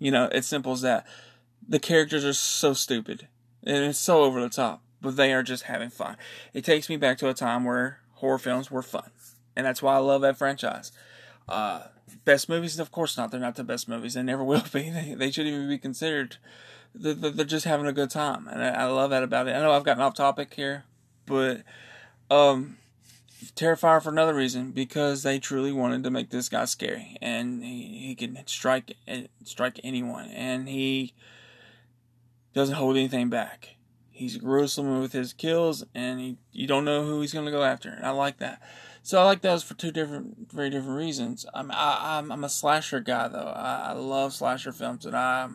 You 0.00 0.10
know, 0.10 0.28
it's 0.32 0.48
simple 0.48 0.72
as 0.72 0.80
that. 0.80 1.06
The 1.68 1.78
characters 1.78 2.24
are 2.24 2.32
so 2.32 2.72
stupid 2.72 3.28
and 3.62 3.84
it's 3.84 3.98
so 3.98 4.22
over 4.22 4.40
the 4.40 4.48
top, 4.48 4.82
but 5.00 5.16
they 5.16 5.32
are 5.32 5.42
just 5.42 5.64
having 5.64 5.90
fun. 5.90 6.16
It 6.52 6.64
takes 6.64 6.88
me 6.88 6.96
back 6.96 7.18
to 7.18 7.28
a 7.28 7.34
time 7.34 7.64
where 7.64 8.00
horror 8.14 8.38
films 8.38 8.70
were 8.70 8.82
fun, 8.82 9.10
and 9.54 9.66
that's 9.66 9.82
why 9.82 9.94
I 9.94 9.98
love 9.98 10.22
that 10.22 10.38
franchise. 10.38 10.92
Uh, 11.48 11.82
best 12.24 12.48
movies, 12.48 12.78
of 12.78 12.90
course 12.90 13.16
not. 13.16 13.30
They're 13.30 13.40
not 13.40 13.56
the 13.56 13.64
best 13.64 13.88
movies. 13.88 14.14
They 14.14 14.22
never 14.22 14.44
will 14.50 14.64
be. 14.72 14.90
They, 14.90 15.14
they 15.14 15.30
shouldn't 15.30 15.54
even 15.54 15.68
be 15.68 15.78
considered. 15.78 16.36
They're, 16.94 17.14
they're 17.14 17.44
just 17.44 17.66
having 17.66 17.86
a 17.86 17.92
good 17.92 18.10
time, 18.10 18.48
and 18.48 18.62
I, 18.62 18.70
I 18.70 18.84
love 18.86 19.10
that 19.10 19.22
about 19.22 19.46
it. 19.46 19.54
I 19.54 19.60
know 19.60 19.72
I've 19.72 19.84
gotten 19.84 20.02
off 20.02 20.14
topic 20.14 20.54
here, 20.54 20.84
but 21.26 21.62
um, 22.30 22.78
Terrifier 23.54 24.02
for 24.02 24.10
another 24.10 24.34
reason 24.34 24.70
because 24.72 25.22
they 25.22 25.38
truly 25.38 25.72
wanted 25.72 26.04
to 26.04 26.10
make 26.10 26.30
this 26.30 26.48
guy 26.48 26.64
scary, 26.66 27.16
and 27.20 27.62
he, 27.64 28.06
he 28.06 28.14
can 28.14 28.38
strike 28.46 28.96
strike 29.44 29.80
anyone, 29.82 30.28
and 30.28 30.68
he 30.68 31.14
doesn't 32.52 32.74
hold 32.74 32.96
anything 32.96 33.30
back. 33.30 33.76
He's 34.10 34.36
gruesome 34.36 35.00
with 35.00 35.12
his 35.12 35.32
kills, 35.32 35.84
and 35.94 36.20
he, 36.20 36.36
you 36.52 36.66
don't 36.66 36.84
know 36.84 37.04
who 37.04 37.22
he's 37.22 37.32
going 37.32 37.46
to 37.46 37.50
go 37.50 37.62
after. 37.62 37.88
And 37.88 38.04
I 38.04 38.10
like 38.10 38.36
that. 38.38 38.60
So 39.02 39.18
I 39.18 39.24
like 39.24 39.40
those 39.40 39.62
for 39.62 39.72
two 39.72 39.90
different, 39.90 40.52
very 40.52 40.68
different 40.68 40.98
reasons. 40.98 41.46
I'm 41.54 41.70
I, 41.70 42.18
am 42.18 42.30
i 42.30 42.34
I'm 42.34 42.44
a 42.44 42.50
slasher 42.50 43.00
guy 43.00 43.28
though. 43.28 43.52
I, 43.56 43.88
I 43.88 43.92
love 43.92 44.34
slasher 44.34 44.72
films, 44.72 45.06
and 45.06 45.16
I 45.16 45.48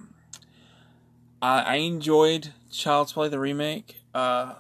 I, 1.42 1.62
I 1.62 1.76
enjoyed 1.76 2.50
Child's 2.72 3.14
Play 3.14 3.30
the 3.30 3.40
remake 3.40 3.98
uh, 4.16 4.56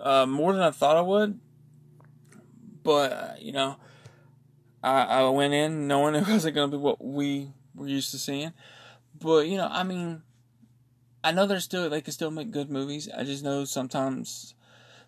uh, 0.00 0.26
more 0.26 0.52
than 0.52 0.62
I 0.62 0.72
thought 0.72 0.96
I 0.96 1.02
would. 1.02 1.38
But 2.86 3.12
uh, 3.12 3.32
you 3.40 3.50
know, 3.50 3.76
I 4.82 5.02
I 5.02 5.28
went 5.28 5.52
in 5.52 5.88
knowing 5.88 6.14
it 6.20 6.28
wasn't 6.28 6.54
going 6.54 6.70
to 6.70 6.76
be 6.76 6.80
what 6.80 7.04
we 7.04 7.50
were 7.74 7.88
used 7.88 8.12
to 8.12 8.18
seeing. 8.18 8.52
But 9.20 9.48
you 9.48 9.56
know, 9.58 9.68
I 9.70 9.82
mean 9.82 10.22
I 11.26 11.32
know 11.32 11.44
they're 11.44 11.58
still 11.58 11.90
they 11.90 12.00
can 12.00 12.12
still 12.12 12.30
make 12.30 12.52
good 12.52 12.70
movies. 12.70 13.08
I 13.12 13.24
just 13.24 13.42
know 13.42 13.64
sometimes, 13.64 14.54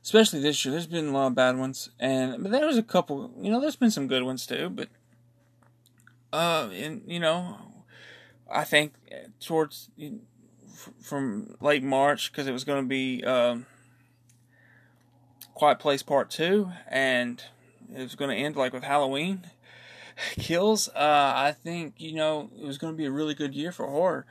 especially 0.03 0.41
this 0.41 0.64
year, 0.64 0.73
there's 0.73 0.88
been 0.88 1.07
a 1.07 1.12
lot 1.12 1.29
of 1.29 1.37
bad 1.37 1.57
ones, 1.57 1.91
and 2.01 2.43
but 2.43 2.51
there 2.51 2.67
was 2.67 2.77
a 2.77 2.83
couple. 2.83 3.33
You 3.41 3.53
know, 3.53 3.61
there's 3.61 3.77
been 3.77 3.93
some 3.93 4.09
good 4.09 4.25
ones 4.25 4.45
too. 4.45 4.69
But 4.69 4.88
uh, 6.33 6.71
and 6.73 7.03
you 7.07 7.21
know, 7.21 7.59
I 8.51 8.64
think 8.64 8.95
towards 9.38 9.91
from 11.01 11.55
late 11.61 11.85
March 11.85 12.33
because 12.33 12.49
it 12.49 12.53
was 12.53 12.64
going 12.64 12.83
to 12.83 12.88
be 12.88 13.23
um, 13.23 13.67
Quiet 15.55 15.79
Place 15.79 16.03
Part 16.03 16.31
Two, 16.31 16.73
and 16.91 17.45
it 17.94 18.03
was 18.03 18.14
going 18.14 18.31
to 18.31 18.37
end 18.37 18.57
like 18.57 18.72
with 18.72 18.85
Halloween 18.85 19.42
kills. 20.38 20.88
Uh, 20.88 21.33
I 21.35 21.55
think 21.62 21.94
you 21.98 22.14
know 22.14 22.51
it 22.59 22.66
was 22.66 22.79
going 22.79 22.92
to 22.92 22.96
be 22.96 23.07
a 23.07 23.11
really 23.11 23.35
good 23.35 23.55
year 23.55 23.72
for 23.72 23.87
horror 23.87 24.27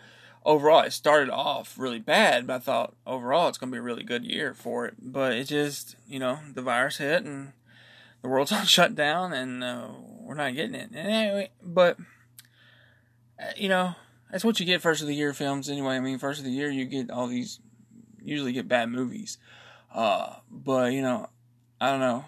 overall, 0.47 0.83
it 0.83 0.93
started 0.93 1.29
off 1.29 1.77
really 1.77 1.99
bad, 1.99 2.47
but 2.47 2.55
I 2.55 2.59
thought 2.59 2.95
overall 3.05 3.49
it's 3.49 3.57
going 3.57 3.69
to 3.69 3.75
be 3.75 3.79
a 3.79 3.83
really 3.83 4.03
good 4.03 4.25
year 4.25 4.53
for 4.53 4.87
it. 4.87 4.95
But 4.99 5.33
it 5.33 5.43
just, 5.43 5.97
you 6.07 6.17
know, 6.17 6.39
the 6.53 6.61
virus 6.61 6.97
hit 6.97 7.23
and 7.23 7.51
the 8.21 8.29
world's 8.29 8.51
on 8.53 8.65
shut 8.65 8.95
down 8.95 9.33
and 9.33 9.63
uh, 9.63 9.89
we're 10.21 10.33
not 10.33 10.55
getting 10.55 10.73
it. 10.73 10.89
Anyway, 10.95 11.51
but, 11.61 11.97
uh, 13.39 13.51
you 13.57 13.69
know, 13.69 13.93
that's 14.31 14.45
what 14.45 14.59
you 14.59 14.65
get 14.65 14.81
first 14.81 15.01
of 15.01 15.07
the 15.07 15.15
year 15.15 15.33
films 15.33 15.69
anyway. 15.69 15.95
I 15.95 15.99
mean, 15.99 16.17
first 16.17 16.39
of 16.39 16.45
the 16.45 16.51
year 16.51 16.71
you 16.71 16.85
get 16.85 17.11
all 17.11 17.27
these, 17.27 17.59
usually 18.23 18.53
get 18.53 18.69
bad 18.69 18.89
movies. 18.89 19.37
Uh, 19.93 20.37
but, 20.49 20.93
you 20.93 21.01
know, 21.01 21.29
I 21.79 21.91
don't 21.91 21.99
know. 21.99 22.25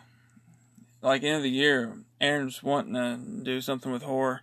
Like, 1.02 1.24
end 1.24 1.38
of 1.38 1.44
the 1.44 1.50
year, 1.50 1.98
Aaron's 2.20 2.62
wanting 2.62 2.94
to 2.94 3.44
do 3.44 3.62
something 3.62 3.92
with 3.92 4.04
horror 4.04 4.42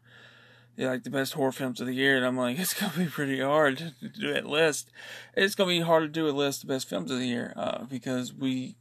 yeah, 0.76 0.90
like 0.90 1.04
the 1.04 1.10
best 1.10 1.32
horror 1.32 1.52
films 1.52 1.80
of 1.80 1.86
the 1.86 1.94
year, 1.94 2.16
and 2.16 2.26
I'm 2.26 2.36
like, 2.36 2.58
it's 2.58 2.74
gonna 2.74 2.92
be 2.96 3.06
pretty 3.06 3.40
hard 3.40 3.78
to 3.78 4.08
do 4.08 4.32
that 4.32 4.46
list. 4.46 4.90
It's 5.34 5.54
gonna 5.54 5.70
be 5.70 5.80
hard 5.80 6.02
to 6.02 6.08
do 6.08 6.28
a 6.28 6.30
list 6.30 6.62
of 6.62 6.68
best 6.68 6.88
films 6.88 7.10
of 7.10 7.18
the 7.18 7.26
year 7.26 7.52
uh, 7.56 7.84
because 7.84 8.32
we 8.32 8.76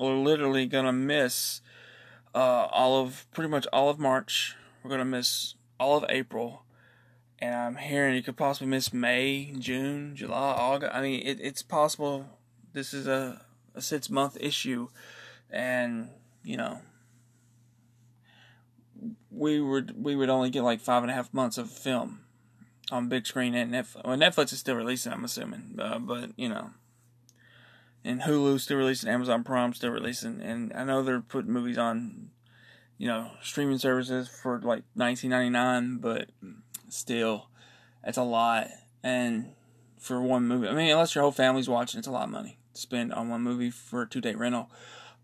are 0.00 0.14
literally 0.14 0.66
gonna 0.66 0.92
miss 0.92 1.60
uh, 2.34 2.68
all 2.70 3.02
of 3.02 3.26
pretty 3.32 3.50
much 3.50 3.66
all 3.72 3.90
of 3.90 3.98
March. 3.98 4.56
We're 4.82 4.90
gonna 4.90 5.04
miss 5.04 5.54
all 5.78 5.98
of 5.98 6.06
April, 6.08 6.64
and 7.38 7.54
I'm 7.54 7.76
hearing 7.76 8.14
you 8.14 8.22
could 8.22 8.36
possibly 8.36 8.68
miss 8.68 8.92
May, 8.92 9.52
June, 9.58 10.16
July, 10.16 10.52
August. 10.52 10.94
I 10.94 11.02
mean, 11.02 11.26
it, 11.26 11.38
it's 11.40 11.62
possible. 11.62 12.38
This 12.72 12.94
is 12.94 13.06
a, 13.06 13.44
a 13.74 13.82
six 13.82 14.08
month 14.08 14.38
issue, 14.40 14.88
and 15.50 16.08
you 16.48 16.56
know, 16.56 16.80
we 19.30 19.60
would 19.60 20.02
we 20.02 20.16
would 20.16 20.30
only 20.30 20.48
get 20.48 20.62
like 20.62 20.80
five 20.80 21.02
and 21.02 21.10
a 21.10 21.14
half 21.14 21.32
months 21.34 21.58
of 21.58 21.70
film 21.70 22.20
on 22.90 23.10
big 23.10 23.26
screen 23.26 23.54
and 23.54 23.70
Netflix. 23.70 24.06
Well, 24.06 24.16
Netflix 24.16 24.54
is 24.54 24.58
still 24.58 24.74
releasing, 24.74 25.12
I'm 25.12 25.24
assuming, 25.24 25.78
uh, 25.78 25.98
but 25.98 26.30
you 26.36 26.48
know, 26.48 26.70
and 28.02 28.22
Hulu 28.22 28.58
still 28.60 28.78
releasing, 28.78 29.10
Amazon 29.10 29.44
Prime 29.44 29.74
still 29.74 29.90
releasing, 29.90 30.40
and 30.40 30.72
I 30.72 30.84
know 30.84 31.02
they're 31.02 31.20
putting 31.20 31.52
movies 31.52 31.76
on, 31.76 32.30
you 32.96 33.06
know, 33.06 33.32
streaming 33.42 33.76
services 33.76 34.26
for 34.26 34.58
like 34.58 34.84
19.99, 34.96 36.00
but 36.00 36.30
still, 36.88 37.50
it's 38.02 38.16
a 38.16 38.22
lot, 38.22 38.68
and 39.02 39.52
for 39.98 40.22
one 40.22 40.48
movie, 40.48 40.66
I 40.66 40.72
mean, 40.72 40.90
unless 40.90 41.14
your 41.14 41.22
whole 41.22 41.30
family's 41.30 41.68
watching, 41.68 41.98
it's 41.98 42.08
a 42.08 42.10
lot 42.12 42.24
of 42.24 42.30
money 42.30 42.56
to 42.72 42.80
spend 42.80 43.12
on 43.12 43.28
one 43.28 43.42
movie 43.42 43.70
for 43.70 44.00
a 44.00 44.08
two 44.08 44.22
day 44.22 44.34
rental. 44.34 44.70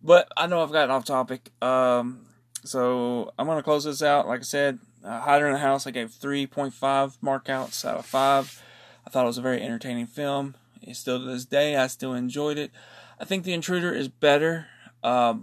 But 0.05 0.29
I 0.37 0.47
know 0.47 0.63
I've 0.63 0.71
gotten 0.71 0.91
off 0.91 1.07
topic. 1.07 1.51
Um, 1.63 2.27
so 2.63 3.33
I'm 3.39 3.47
gonna 3.47 3.63
close 3.63 3.85
this 3.85 4.03
out. 4.03 4.29
Like 4.29 4.41
I 4.41 4.45
said, 4.45 4.79
uh, 5.03 5.21
Hider 5.21 5.47
in 5.47 5.55
the 5.55 5.59
House. 5.59 5.87
I 5.87 5.91
gave 5.93 6.11
3.5 6.11 7.19
markouts 7.23 7.85
out 7.87 7.99
of 7.99 8.07
five. 8.07 8.63
I 9.07 9.11
thought 9.11 9.25
it 9.25 9.29
was 9.29 9.39
a 9.39 9.43
very 9.43 9.63
entertaining 9.63 10.07
film. 10.07 10.57
It's 10.83 10.99
still 10.99 11.19
to 11.19 11.25
this 11.25 11.47
day, 11.47 11.77
I 11.77 11.87
still 11.87 12.13
enjoyed 12.13 12.59
it. 12.59 12.71
I 13.19 13.25
think 13.25 13.45
The 13.45 13.55
Intruder 13.55 13.95
is 13.95 14.09
better, 14.09 14.67
uh, 15.03 15.35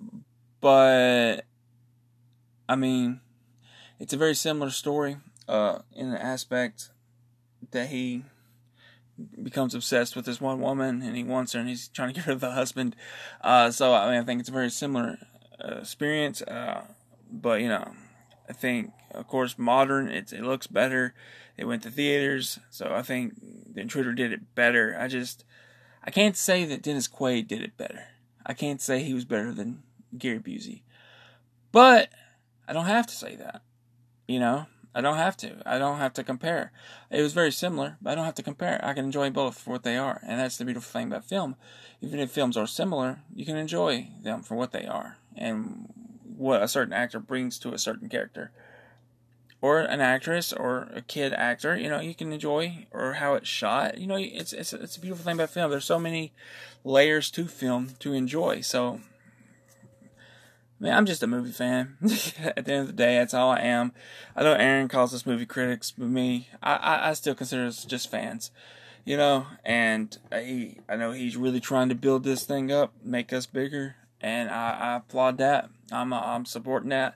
but 0.60 1.46
I 2.70 2.76
mean, 2.76 3.22
it's 4.00 4.14
a 4.14 4.18
very 4.18 4.36
similar 4.36 4.70
story 4.70 5.18
uh, 5.48 5.80
in 5.96 6.12
the 6.12 6.22
aspect 6.22 6.90
that 7.72 7.90
he 7.90 8.26
becomes 9.42 9.76
obsessed 9.76 10.16
with 10.16 10.26
this 10.26 10.42
one 10.42 10.60
woman 10.60 11.02
and 11.02 11.16
he 11.16 11.24
wants 11.24 11.54
her 11.54 11.60
and 11.60 11.70
he's 11.70 11.88
trying 11.88 12.10
to 12.10 12.16
get 12.16 12.28
rid 12.28 12.34
of 12.34 12.42
the 12.42 12.52
husband. 12.52 12.96
Uh, 13.42 13.72
so 13.72 13.94
I 13.94 14.12
mean, 14.12 14.20
I 14.20 14.24
think 14.24 14.40
it's 14.40 14.50
a 14.50 14.54
very 14.54 14.70
similar 14.70 15.18
uh, 15.64 15.78
experience. 15.80 16.42
Uh, 16.42 16.86
but 17.32 17.62
you 17.62 17.70
know, 17.70 17.92
I 18.50 18.54
think 18.54 18.92
of 19.12 19.28
course 19.28 19.58
modern 19.58 20.08
it 20.10 20.34
it 20.34 20.44
looks 20.44 20.68
better. 20.68 21.14
It 21.58 21.66
went 21.66 21.84
to 21.84 21.92
theaters, 21.92 22.60
so 22.70 22.94
I 22.94 23.02
think 23.02 23.36
The 23.74 23.82
Intruder 23.82 24.14
did 24.14 24.34
it 24.34 24.56
better. 24.56 24.98
I 25.00 25.08
just 25.08 25.44
I 26.04 26.12
can't 26.12 26.36
say 26.36 26.66
that 26.66 26.82
Dennis 26.82 27.08
Quaid 27.08 27.48
did 27.48 27.62
it 27.62 27.78
better. 27.78 28.06
I 28.46 28.54
can't 28.54 28.82
say 28.82 29.04
he 29.04 29.14
was 29.14 29.26
better 29.26 29.54
than 29.54 29.84
Gary 30.18 30.40
Busey. 30.40 30.82
But 31.72 32.10
I 32.68 32.74
don't 32.74 32.86
have 32.86 33.08
to 33.08 33.14
say 33.14 33.36
that. 33.36 33.62
You 34.28 34.40
know, 34.40 34.66
I 34.94 35.02
don't 35.02 35.18
have 35.18 35.38
to. 35.38 35.62
I 35.66 35.78
don't 35.78 35.98
have 35.98 36.14
to 36.14 36.24
compare. 36.24 36.72
It 37.10 37.22
was 37.22 37.34
very 37.34 37.52
similar, 37.52 37.98
but 38.02 38.12
I 38.12 38.16
don't 38.16 38.26
have 38.26 38.36
to 38.36 38.44
compare. 38.44 38.80
I 38.84 38.94
can 38.94 39.06
enjoy 39.06 39.30
both 39.30 39.58
for 39.58 39.72
what 39.72 39.84
they 39.84 39.98
are. 39.98 40.22
And 40.28 40.40
that's 40.40 40.58
the 40.58 40.66
beautiful 40.66 40.92
thing 40.92 41.08
about 41.08 41.26
film. 41.26 41.56
Even 42.02 42.20
if 42.20 42.32
films 42.32 42.58
are 42.58 42.68
similar, 42.68 43.22
you 43.34 43.46
can 43.46 43.58
enjoy 43.58 44.10
them 44.22 44.44
for 44.44 44.56
what 44.56 44.72
they 44.72 44.86
are. 44.86 45.18
And 45.36 45.94
what 46.38 46.62
a 46.62 46.68
certain 46.68 46.94
actor 46.94 47.20
brings 47.20 47.58
to 47.60 47.74
a 47.74 47.78
certain 47.78 48.10
character 48.10 48.52
or 49.62 49.80
an 49.80 50.02
actress 50.02 50.52
or 50.52 50.90
a 50.94 51.02
kid 51.02 51.34
actor, 51.34 51.78
you 51.78 51.88
know, 51.88 52.00
you 52.00 52.16
can 52.16 52.34
enjoy 52.34 52.88
or 52.92 53.14
how 53.14 53.36
it's 53.36 53.48
shot. 53.48 53.98
You 53.98 54.08
know, 54.08 54.16
it's 54.16 54.54
it's 54.54 54.74
it's 54.74 54.98
a 54.98 55.00
beautiful 55.00 55.24
thing 55.24 55.36
about 55.36 55.52
film. 55.52 55.70
There's 55.70 55.86
so 55.86 56.00
many 56.00 56.34
layers 56.84 57.30
to 57.32 57.46
film 57.46 57.92
to 58.00 58.14
enjoy. 58.14 58.62
So, 58.62 59.02
man, 60.82 60.98
I'm 60.98 61.06
just 61.06 61.22
a 61.24 61.28
movie 61.28 61.52
fan. 61.52 61.96
At 62.40 62.66
the 62.66 62.74
end 62.74 62.82
of 62.82 62.88
the 62.88 62.94
day, 62.94 63.16
that's 63.16 63.36
all 63.36 63.52
I 63.52 63.60
am. 63.60 63.94
I 64.36 64.42
know 64.42 64.54
Aaron 64.54 64.88
calls 64.88 65.14
us 65.14 65.28
movie 65.28 65.46
critics, 65.46 65.92
but 65.92 66.08
me, 66.08 66.50
I 66.62 66.76
I, 66.76 67.10
I 67.10 67.14
still 67.14 67.36
consider 67.36 67.66
us 67.66 67.86
just 67.86 68.10
fans. 68.10 68.52
You 69.06 69.18
know, 69.18 69.48
and 69.66 70.16
he, 70.32 70.78
I 70.88 70.96
know 70.96 71.12
he's 71.12 71.38
really 71.38 71.60
trying 71.60 71.90
to 71.90 71.96
build 71.96 72.24
this 72.24 72.44
thing 72.44 72.72
up, 72.72 72.94
make 73.04 73.34
us 73.34 73.48
bigger, 73.48 73.96
and 74.20 74.50
I, 74.50 74.72
I 74.72 74.96
applaud 74.98 75.38
that. 75.38 75.70
I'm 75.92 76.14
I'm 76.14 76.46
supporting 76.46 76.90
that. 76.90 77.16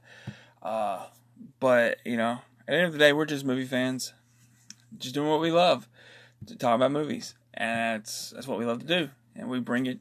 Uh, 0.63 1.07
but 1.59 1.97
you 2.05 2.17
know, 2.17 2.39
at 2.61 2.67
the 2.67 2.73
end 2.73 2.85
of 2.85 2.93
the 2.93 2.99
day, 2.99 3.13
we're 3.13 3.25
just 3.25 3.45
movie 3.45 3.65
fans, 3.65 4.13
just 4.97 5.13
doing 5.13 5.29
what 5.29 5.41
we 5.41 5.51
love, 5.51 5.87
to 6.47 6.55
talk 6.55 6.75
about 6.75 6.91
movies, 6.91 7.35
and 7.53 8.01
that's 8.01 8.31
that's 8.31 8.47
what 8.47 8.59
we 8.59 8.65
love 8.65 8.79
to 8.79 8.87
do. 8.87 9.09
And 9.35 9.49
we 9.49 9.59
bring 9.59 9.85
it, 9.85 9.99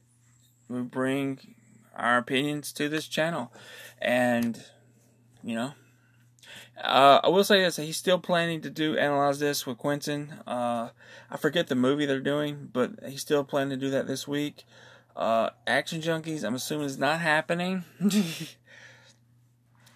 we 0.68 0.80
bring 0.80 1.53
our 1.96 2.18
opinions 2.18 2.72
to 2.72 2.88
this 2.88 3.08
channel, 3.08 3.52
and 4.00 4.62
you 5.42 5.54
know. 5.54 5.72
Uh, 6.82 7.20
I 7.22 7.28
will 7.28 7.44
say 7.44 7.62
this: 7.62 7.76
he's 7.76 7.96
still 7.96 8.18
planning 8.18 8.60
to 8.62 8.70
do 8.70 8.98
analyze 8.98 9.38
this 9.38 9.64
with 9.64 9.78
Quentin. 9.78 10.34
Uh, 10.46 10.88
I 11.30 11.36
forget 11.36 11.68
the 11.68 11.76
movie 11.76 12.04
they're 12.04 12.20
doing, 12.20 12.68
but 12.72 12.92
he's 13.06 13.20
still 13.20 13.44
planning 13.44 13.78
to 13.78 13.86
do 13.86 13.90
that 13.90 14.08
this 14.08 14.26
week. 14.26 14.64
Uh, 15.16 15.50
Action 15.66 16.00
Junkies, 16.00 16.42
I'm 16.42 16.56
assuming 16.56 16.86
is 16.86 16.98
not 16.98 17.20
happening. 17.20 17.84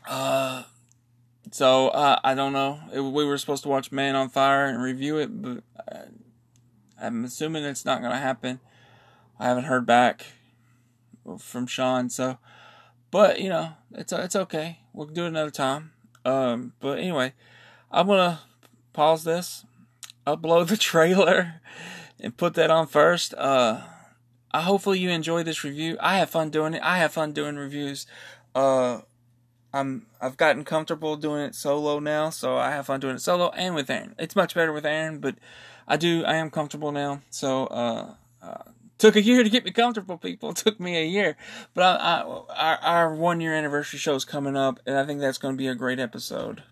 uh, 0.08 0.62
so 1.50 1.88
uh, 1.88 2.20
I 2.22 2.34
don't 2.34 2.52
know. 2.52 2.78
It, 2.92 3.00
we 3.00 3.24
were 3.24 3.38
supposed 3.38 3.64
to 3.64 3.68
watch 3.68 3.90
Man 3.90 4.14
on 4.14 4.28
Fire 4.28 4.66
and 4.66 4.80
review 4.80 5.18
it, 5.18 5.42
but 5.42 5.64
uh, 5.90 6.02
I'm 7.00 7.24
assuming 7.24 7.64
it's 7.64 7.84
not 7.84 8.00
going 8.00 8.12
to 8.12 8.18
happen. 8.18 8.60
I 9.40 9.46
haven't 9.46 9.64
heard 9.64 9.86
back 9.86 10.26
from 11.36 11.66
Sean, 11.66 12.08
so 12.08 12.38
but 13.10 13.40
you 13.40 13.48
know 13.48 13.72
it's 13.92 14.12
it's 14.12 14.36
okay. 14.36 14.78
We'll 14.92 15.06
do 15.06 15.24
it 15.24 15.28
another 15.28 15.50
time. 15.50 15.92
Um, 16.24 16.72
but 16.80 16.98
anyway, 16.98 17.34
I'm 17.90 18.06
gonna 18.06 18.40
pause 18.92 19.24
this, 19.24 19.64
upload 20.26 20.68
the 20.68 20.76
trailer, 20.90 21.60
and 22.20 22.36
put 22.36 22.54
that 22.54 22.70
on 22.70 22.86
first. 22.86 23.34
Uh, 23.34 23.82
I 24.50 24.62
hopefully 24.62 24.98
you 24.98 25.10
enjoy 25.10 25.42
this 25.42 25.64
review. 25.64 25.96
I 26.00 26.18
have 26.18 26.30
fun 26.30 26.50
doing 26.50 26.74
it. 26.74 26.82
I 26.82 26.98
have 26.98 27.12
fun 27.12 27.32
doing 27.32 27.56
reviews. 27.56 28.06
Uh, 28.54 29.00
I'm 29.72 30.06
I've 30.20 30.36
gotten 30.36 30.64
comfortable 30.64 31.16
doing 31.16 31.42
it 31.42 31.54
solo 31.54 31.98
now, 31.98 32.30
so 32.30 32.56
I 32.56 32.70
have 32.70 32.86
fun 32.86 33.00
doing 33.00 33.16
it 33.16 33.22
solo 33.22 33.50
and 33.50 33.74
with 33.74 33.90
Aaron. 33.90 34.14
It's 34.18 34.34
much 34.34 34.54
better 34.54 34.72
with 34.72 34.86
Aaron, 34.86 35.18
but 35.18 35.36
I 35.86 35.96
do 35.96 36.24
I 36.24 36.36
am 36.36 36.50
comfortable 36.50 36.92
now. 36.92 37.22
So 37.30 37.66
uh, 37.66 38.14
uh 38.42 38.62
took 38.98 39.16
a 39.16 39.22
year 39.22 39.42
to 39.42 39.48
get 39.48 39.64
me 39.64 39.70
comfortable. 39.70 40.18
People 40.18 40.50
it 40.50 40.56
took 40.64 40.78
me 40.78 40.96
a 40.96 41.06
year, 41.06 41.36
but 41.74 41.82
I, 41.82 42.20
I, 42.20 42.22
our 42.22 42.76
our 42.78 43.14
one 43.14 43.40
year 43.40 43.54
anniversary 43.54 43.98
show 43.98 44.14
is 44.14 44.24
coming 44.24 44.56
up, 44.56 44.80
and 44.86 44.96
I 44.96 45.06
think 45.06 45.20
that's 45.20 45.38
going 45.38 45.54
to 45.54 45.58
be 45.58 45.68
a 45.68 45.74
great 45.74 45.98
episode. 45.98 46.62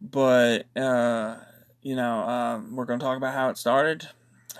But 0.00 0.66
uh, 0.76 1.36
you 1.82 1.96
know, 1.96 2.20
um, 2.20 2.76
we're 2.76 2.84
going 2.84 2.98
to 2.98 3.04
talk 3.04 3.16
about 3.16 3.34
how 3.34 3.48
it 3.48 3.58
started, 3.58 4.08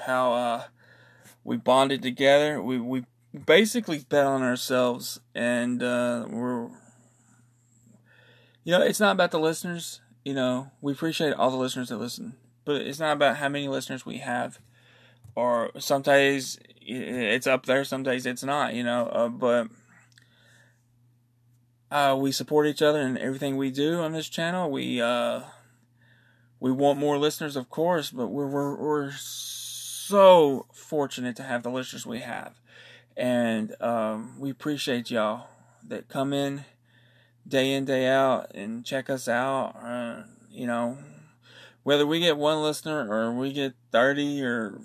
how 0.06 0.32
uh, 0.32 0.62
we 1.44 1.56
bonded 1.56 2.02
together. 2.02 2.62
We 2.62 2.78
we 2.78 3.04
basically 3.46 4.00
bet 4.08 4.26
on 4.26 4.42
ourselves, 4.42 5.20
and 5.34 5.82
uh, 5.82 6.26
we're 6.28 6.68
you 8.68 8.72
know, 8.72 8.82
it's 8.82 9.00
not 9.00 9.12
about 9.12 9.30
the 9.30 9.40
listeners. 9.40 10.02
You 10.26 10.34
know, 10.34 10.70
we 10.82 10.92
appreciate 10.92 11.32
all 11.32 11.50
the 11.50 11.56
listeners 11.56 11.88
that 11.88 11.96
listen, 11.96 12.34
but 12.66 12.82
it's 12.82 12.98
not 12.98 13.12
about 13.14 13.38
how 13.38 13.48
many 13.48 13.66
listeners 13.66 14.04
we 14.04 14.18
have. 14.18 14.58
Or 15.38 15.70
sometimes 15.78 16.58
it's 16.80 17.46
up 17.46 17.64
there, 17.64 17.84
sometimes 17.84 18.26
it's 18.26 18.42
not. 18.42 18.74
You 18.74 18.82
know, 18.82 19.06
uh, 19.06 19.28
but 19.28 19.68
uh, 21.92 22.16
we 22.18 22.32
support 22.32 22.66
each 22.66 22.82
other 22.82 23.00
in 23.00 23.16
everything 23.16 23.56
we 23.56 23.70
do 23.70 24.00
on 24.00 24.10
this 24.10 24.28
channel. 24.28 24.68
We 24.68 25.00
uh, 25.00 25.42
we 26.58 26.72
want 26.72 26.98
more 26.98 27.18
listeners, 27.18 27.54
of 27.54 27.70
course, 27.70 28.10
but 28.10 28.26
we're 28.26 28.48
we're, 28.48 28.74
we're 28.74 29.12
so 29.12 30.66
fortunate 30.72 31.36
to 31.36 31.44
have 31.44 31.62
the 31.62 31.70
listeners 31.70 32.04
we 32.04 32.18
have, 32.18 32.58
and 33.16 33.80
um, 33.80 34.40
we 34.40 34.50
appreciate 34.50 35.08
y'all 35.08 35.46
that 35.86 36.08
come 36.08 36.32
in 36.32 36.64
day 37.46 37.74
in 37.74 37.84
day 37.84 38.08
out 38.08 38.50
and 38.56 38.84
check 38.84 39.08
us 39.08 39.28
out. 39.28 39.76
Uh, 39.80 40.22
you 40.50 40.66
know, 40.66 40.98
whether 41.84 42.04
we 42.04 42.18
get 42.18 42.36
one 42.36 42.60
listener 42.60 43.08
or 43.08 43.32
we 43.32 43.52
get 43.52 43.74
thirty 43.92 44.42
or 44.42 44.80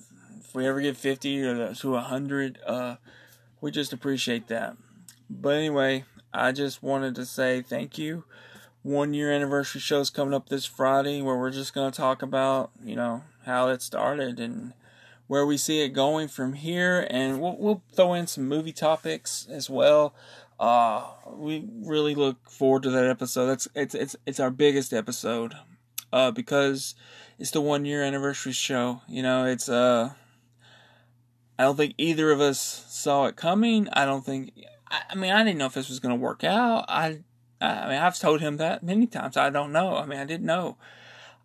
if 0.54 0.58
we 0.58 0.68
ever 0.68 0.82
get 0.82 0.96
fifty 0.96 1.44
or 1.44 1.74
to 1.74 1.96
hundred, 1.96 2.60
uh, 2.64 2.98
we 3.60 3.72
just 3.72 3.92
appreciate 3.92 4.50
that. 4.50 4.78
But 5.28 5.56
anyway, 5.56 6.04
I 6.32 6.52
just 6.52 6.84
wanted 6.84 7.16
to 7.16 7.26
say 7.26 7.64
thank 7.64 7.98
you. 7.98 8.26
One 8.84 9.16
year 9.16 9.32
anniversary 9.32 9.82
show 9.82 10.00
is 10.00 10.12
coming 10.12 10.36
up 10.36 10.50
this 10.50 10.66
Friday 10.66 11.24
where 11.24 11.38
we're 11.38 11.50
just 11.50 11.74
going 11.74 11.92
to 11.92 11.98
talk 11.98 12.22
about, 12.22 12.70
you 12.86 12.96
know, 12.96 13.24
how 13.48 13.70
it 13.70 13.82
started 13.82 14.40
and 14.40 14.74
where 15.26 15.44
we 15.44 15.58
see 15.58 15.82
it 15.82 15.90
going 15.90 16.28
from 16.28 16.54
here. 16.54 17.08
And 17.10 17.42
we'll, 17.42 17.58
we'll 17.58 17.82
throw 17.92 18.14
in 18.14 18.28
some 18.28 18.48
movie 18.48 18.74
topics 18.74 19.48
as 19.50 19.72
well. 19.72 20.14
Uh, 20.60 21.06
we 21.32 21.68
really 21.84 22.14
look 22.14 22.48
forward 22.48 22.84
to 22.84 22.92
that 22.92 23.08
episode. 23.08 23.48
That's 23.48 23.68
it's 23.74 23.96
it's 23.96 24.16
it's 24.28 24.40
our 24.40 24.52
biggest 24.52 24.94
episode, 24.94 25.56
uh, 26.12 26.30
because 26.30 26.94
it's 27.40 27.50
the 27.50 27.60
one 27.60 27.86
year 27.86 28.04
anniversary 28.04 28.52
show. 28.52 29.02
You 29.08 29.24
know, 29.24 29.46
it's 29.46 29.68
uh, 29.68 30.12
I 31.64 31.68
don't 31.68 31.78
think 31.78 31.96
either 31.98 32.30
of 32.32 32.42
us 32.42 32.86
saw 32.90 33.26
it 33.26 33.38
coming. 33.38 33.88
I 33.94 34.04
don't 34.06 34.26
think 34.26 34.52
I, 34.94 35.02
I 35.10 35.16
mean, 35.16 35.32
I 35.32 35.44
didn't 35.44 35.58
know 35.58 35.66
if 35.66 35.74
this 35.74 35.90
was 35.90 36.00
going 36.00 36.16
to 36.16 36.22
work 36.22 36.44
out. 36.44 36.86
I, 36.88 37.20
I 37.60 37.90
mean, 37.90 37.98
I've 37.98 38.20
told 38.20 38.42
him 38.42 38.58
that 38.58 38.84
many 38.84 39.08
times. 39.08 39.36
I 39.36 39.50
don't 39.50 39.72
know. 39.72 39.96
I 39.96 40.06
mean, 40.06 40.20
I 40.20 40.26
didn't 40.26 40.46
know. 40.46 40.78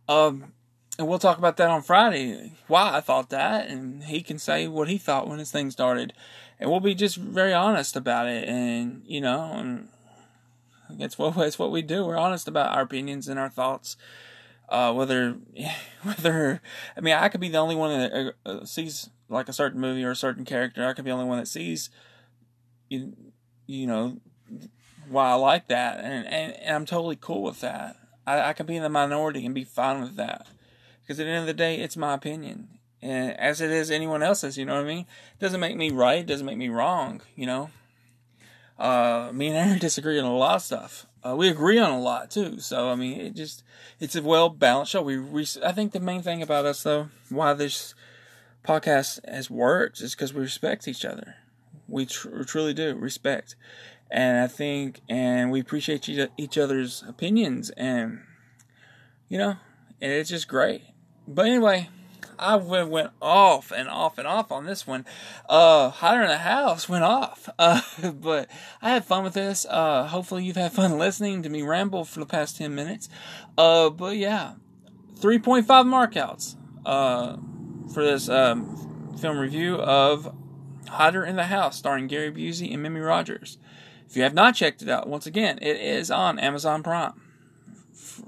Um, 0.08 0.52
and 0.98 1.08
we'll 1.08 1.18
talk 1.18 1.38
about 1.38 1.56
that 1.56 1.70
on 1.70 1.82
Friday. 1.82 2.52
Why 2.66 2.96
I 2.96 3.00
thought 3.00 3.30
that, 3.30 3.68
and 3.68 4.04
he 4.04 4.20
can 4.22 4.38
say 4.38 4.66
what 4.66 4.88
he 4.88 4.98
thought 4.98 5.28
when 5.28 5.38
his 5.38 5.50
thing 5.50 5.70
started, 5.70 6.12
and 6.58 6.70
we'll 6.70 6.80
be 6.80 6.94
just 6.94 7.16
very 7.16 7.54
honest 7.54 7.96
about 7.96 8.26
it. 8.26 8.48
And 8.48 9.02
you 9.06 9.20
know, 9.20 9.52
and 9.54 9.88
it's 10.98 11.16
what 11.16 11.36
it's 11.38 11.58
what 11.58 11.70
we 11.70 11.82
do. 11.82 12.04
We're 12.04 12.16
honest 12.16 12.48
about 12.48 12.74
our 12.74 12.82
opinions 12.82 13.28
and 13.28 13.38
our 13.38 13.48
thoughts. 13.48 13.96
Uh, 14.68 14.92
whether 14.92 15.36
whether 16.02 16.60
I 16.96 17.00
mean, 17.00 17.14
I 17.14 17.28
could 17.28 17.40
be 17.40 17.48
the 17.48 17.58
only 17.58 17.76
one 17.76 17.98
that 17.98 18.34
uh, 18.44 18.64
sees 18.64 19.08
like 19.28 19.48
a 19.48 19.52
certain 19.52 19.80
movie 19.80 20.04
or 20.04 20.10
a 20.10 20.16
certain 20.16 20.44
character. 20.44 20.86
I 20.86 20.92
could 20.92 21.04
be 21.04 21.10
the 21.10 21.16
only 21.16 21.28
one 21.28 21.38
that 21.38 21.48
sees 21.48 21.90
you 22.88 23.14
you 23.66 23.86
know 23.86 24.18
why 25.08 25.30
I 25.30 25.34
like 25.34 25.68
that, 25.68 25.98
and 26.04 26.26
and, 26.26 26.54
and 26.54 26.76
I'm 26.76 26.86
totally 26.86 27.16
cool 27.20 27.42
with 27.42 27.60
that. 27.60 27.96
I, 28.26 28.50
I 28.50 28.52
can 28.52 28.66
be 28.66 28.76
in 28.76 28.82
the 28.82 28.88
minority 28.88 29.44
and 29.46 29.54
be 29.54 29.64
fine 29.64 30.00
with 30.00 30.16
that. 30.16 30.46
Because 31.02 31.18
at 31.18 31.24
the 31.24 31.30
end 31.30 31.40
of 31.40 31.46
the 31.46 31.54
day, 31.54 31.76
it's 31.76 31.96
my 31.96 32.12
opinion. 32.12 32.68
And 33.00 33.38
as 33.38 33.62
it 33.62 33.70
is 33.70 33.90
anyone 33.90 34.22
else's, 34.22 34.58
you 34.58 34.66
know 34.66 34.74
what 34.74 34.84
I 34.84 34.88
mean? 34.88 35.06
It 35.32 35.40
doesn't 35.40 35.60
make 35.60 35.76
me 35.76 35.90
right, 35.90 36.26
doesn't 36.26 36.44
make 36.44 36.58
me 36.58 36.68
wrong, 36.68 37.22
you 37.34 37.46
know? 37.46 37.70
Uh, 38.78 39.30
me 39.32 39.48
and 39.48 39.56
Aaron 39.56 39.78
disagree 39.80 40.18
on 40.18 40.26
a 40.26 40.36
lot 40.36 40.56
of 40.56 40.62
stuff. 40.62 41.06
Uh, 41.24 41.34
we 41.34 41.48
agree 41.48 41.78
on 41.78 41.90
a 41.90 42.00
lot 42.00 42.30
too. 42.30 42.60
So 42.60 42.90
I 42.90 42.94
mean, 42.94 43.20
it 43.20 43.34
just 43.34 43.64
it's 43.98 44.14
a 44.14 44.22
well 44.22 44.48
balanced 44.48 44.92
show. 44.92 45.02
We, 45.02 45.18
we 45.18 45.46
I 45.64 45.72
think 45.72 45.92
the 45.92 46.00
main 46.00 46.22
thing 46.22 46.42
about 46.42 46.64
us 46.64 46.82
though, 46.82 47.08
why 47.28 47.54
this 47.54 47.94
podcast 48.64 49.26
has 49.28 49.50
worked, 49.50 50.00
is 50.00 50.14
because 50.14 50.32
we 50.32 50.40
respect 50.40 50.88
each 50.88 51.04
other. 51.04 51.36
We 51.86 52.06
tr- 52.06 52.42
truly 52.42 52.74
do 52.74 52.94
respect, 52.94 53.56
and 54.10 54.38
I 54.38 54.46
think 54.46 55.00
and 55.08 55.50
we 55.50 55.60
appreciate 55.60 56.08
each 56.36 56.58
other's 56.58 57.02
opinions, 57.08 57.70
and 57.70 58.20
you 59.28 59.38
know, 59.38 59.56
and 60.00 60.12
it's 60.12 60.30
just 60.30 60.48
great. 60.48 60.82
But 61.26 61.46
anyway, 61.46 61.88
I 62.38 62.56
went 62.56 63.10
off 63.20 63.72
and 63.72 63.88
off 63.88 64.16
and 64.18 64.26
off 64.26 64.52
on 64.52 64.64
this 64.64 64.86
one. 64.86 65.04
Uh, 65.48 65.90
Hider 65.90 66.22
in 66.22 66.28
the 66.28 66.38
House 66.38 66.88
went 66.88 67.04
off. 67.04 67.48
Uh, 67.58 67.80
but 68.12 68.48
I 68.80 68.90
had 68.90 69.04
fun 69.04 69.24
with 69.24 69.34
this. 69.34 69.66
Uh, 69.68 70.06
hopefully 70.06 70.44
you've 70.44 70.56
had 70.56 70.72
fun 70.72 70.96
listening 70.98 71.42
to 71.42 71.48
me 71.48 71.62
ramble 71.62 72.04
for 72.04 72.20
the 72.20 72.26
past 72.26 72.56
10 72.56 72.72
minutes. 72.72 73.08
Uh, 73.58 73.90
but 73.90 74.16
yeah, 74.16 74.52
3.5 75.16 75.66
markouts, 75.66 76.54
uh, 76.86 77.36
for 77.92 78.04
this, 78.04 78.28
um, 78.28 79.16
film 79.20 79.38
review 79.38 79.76
of 79.76 80.34
Hider 80.88 81.24
in 81.24 81.36
the 81.36 81.44
House 81.44 81.76
starring 81.76 82.06
Gary 82.06 82.30
Busey 82.30 82.72
and 82.72 82.82
Mimi 82.82 83.00
Rogers. 83.00 83.58
If 84.08 84.16
you 84.16 84.22
have 84.22 84.34
not 84.34 84.54
checked 84.54 84.80
it 84.80 84.88
out, 84.88 85.08
once 85.08 85.26
again, 85.26 85.58
it 85.60 85.76
is 85.76 86.10
on 86.10 86.38
Amazon 86.38 86.82
Prime. 86.82 87.20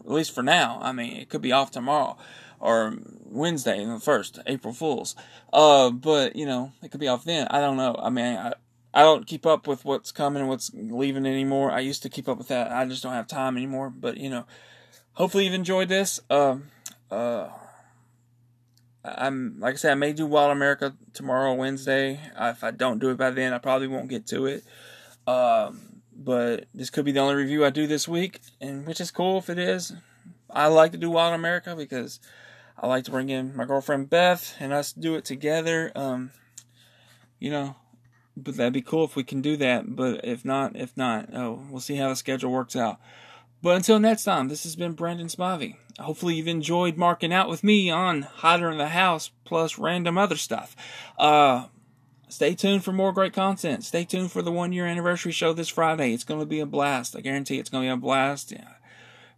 At 0.00 0.10
least 0.10 0.34
for 0.34 0.42
now. 0.42 0.78
I 0.82 0.92
mean, 0.92 1.16
it 1.16 1.28
could 1.28 1.40
be 1.40 1.52
off 1.52 1.70
tomorrow 1.70 2.16
or 2.60 2.98
Wednesday, 3.24 3.84
the 3.84 3.98
first 3.98 4.38
April 4.46 4.74
Fools. 4.74 5.16
Uh, 5.52 5.90
but 5.90 6.36
you 6.36 6.46
know, 6.46 6.72
it 6.82 6.90
could 6.90 7.00
be 7.00 7.08
off 7.08 7.24
then. 7.24 7.48
I 7.48 7.60
don't 7.60 7.76
know. 7.76 7.96
I 7.98 8.10
mean, 8.10 8.36
I 8.36 8.52
I 8.92 9.02
don't 9.02 9.26
keep 9.26 9.46
up 9.46 9.66
with 9.66 9.84
what's 9.84 10.12
coming 10.12 10.40
and 10.40 10.48
what's 10.48 10.70
leaving 10.74 11.26
anymore. 11.26 11.70
I 11.70 11.80
used 11.80 12.02
to 12.02 12.08
keep 12.08 12.28
up 12.28 12.38
with 12.38 12.48
that. 12.48 12.70
I 12.70 12.84
just 12.86 13.02
don't 13.02 13.12
have 13.12 13.26
time 13.26 13.56
anymore. 13.56 13.90
But 13.90 14.18
you 14.18 14.28
know, 14.28 14.44
hopefully 15.14 15.44
you've 15.44 15.54
enjoyed 15.54 15.88
this. 15.88 16.20
Um, 16.28 16.68
uh, 17.10 17.48
I'm 19.04 19.58
like 19.60 19.74
I 19.74 19.76
said, 19.76 19.92
I 19.92 19.94
may 19.94 20.12
do 20.12 20.26
Wild 20.26 20.52
America 20.52 20.94
tomorrow, 21.14 21.54
Wednesday. 21.54 22.20
If 22.38 22.62
I 22.62 22.70
don't 22.70 22.98
do 22.98 23.10
it 23.10 23.16
by 23.16 23.30
then, 23.30 23.52
I 23.52 23.58
probably 23.58 23.88
won't 23.88 24.08
get 24.08 24.26
to 24.28 24.46
it. 24.46 24.64
Um, 25.26 26.02
but 26.14 26.66
this 26.74 26.90
could 26.90 27.04
be 27.04 27.12
the 27.12 27.20
only 27.20 27.34
review 27.34 27.64
I 27.64 27.70
do 27.70 27.86
this 27.86 28.06
week, 28.06 28.40
and 28.60 28.86
which 28.86 29.00
is 29.00 29.10
cool 29.10 29.38
if 29.38 29.48
it 29.48 29.58
is. 29.58 29.94
I 30.50 30.66
like 30.66 30.92
to 30.92 30.98
do 30.98 31.10
Wild 31.10 31.34
America 31.34 31.74
because 31.74 32.20
I 32.76 32.86
like 32.86 33.04
to 33.04 33.10
bring 33.10 33.30
in 33.30 33.56
my 33.56 33.64
girlfriend 33.64 34.10
Beth 34.10 34.54
and 34.60 34.72
us 34.72 34.92
do 34.92 35.14
it 35.14 35.24
together. 35.24 35.92
Um, 35.94 36.32
you 37.38 37.50
know, 37.50 37.76
but 38.36 38.56
that'd 38.56 38.72
be 38.72 38.82
cool 38.82 39.04
if 39.04 39.16
we 39.16 39.24
can 39.24 39.40
do 39.40 39.56
that. 39.58 39.96
But 39.96 40.24
if 40.24 40.44
not, 40.44 40.76
if 40.76 40.96
not, 40.96 41.34
oh, 41.34 41.62
we'll 41.70 41.80
see 41.80 41.96
how 41.96 42.08
the 42.08 42.16
schedule 42.16 42.50
works 42.50 42.76
out. 42.76 43.00
But 43.62 43.76
until 43.76 43.98
next 43.98 44.24
time, 44.24 44.48
this 44.48 44.62
has 44.64 44.74
been 44.74 44.92
Brandon 44.92 45.26
Spivey. 45.26 45.76
Hopefully, 45.98 46.36
you've 46.36 46.48
enjoyed 46.48 46.96
marking 46.96 47.32
out 47.32 47.48
with 47.48 47.62
me 47.62 47.90
on 47.90 48.22
Hider 48.22 48.70
in 48.70 48.78
the 48.78 48.88
House 48.88 49.30
plus 49.44 49.78
random 49.78 50.16
other 50.16 50.36
stuff. 50.36 50.74
Uh, 51.18 51.66
stay 52.28 52.54
tuned 52.54 52.84
for 52.84 52.92
more 52.92 53.12
great 53.12 53.34
content. 53.34 53.84
Stay 53.84 54.04
tuned 54.04 54.32
for 54.32 54.40
the 54.40 54.52
one 54.52 54.72
year 54.72 54.86
anniversary 54.86 55.32
show 55.32 55.52
this 55.52 55.68
Friday. 55.68 56.14
It's 56.14 56.24
going 56.24 56.40
to 56.40 56.46
be 56.46 56.60
a 56.60 56.66
blast. 56.66 57.14
I 57.14 57.20
guarantee 57.20 57.58
it's 57.58 57.68
going 57.68 57.84
to 57.84 57.88
be 57.88 57.92
a 57.92 57.96
blast. 57.98 58.50
Yeah. 58.50 58.74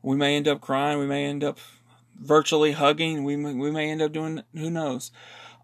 We 0.02 0.16
may 0.16 0.36
end 0.36 0.46
up 0.46 0.60
crying. 0.60 1.00
We 1.00 1.06
may 1.06 1.24
end 1.24 1.42
up 1.42 1.58
virtually 2.16 2.72
hugging. 2.72 3.24
We 3.24 3.34
may, 3.36 3.54
we 3.54 3.72
may 3.72 3.90
end 3.90 4.02
up 4.02 4.12
doing 4.12 4.42
who 4.54 4.70
knows. 4.70 5.10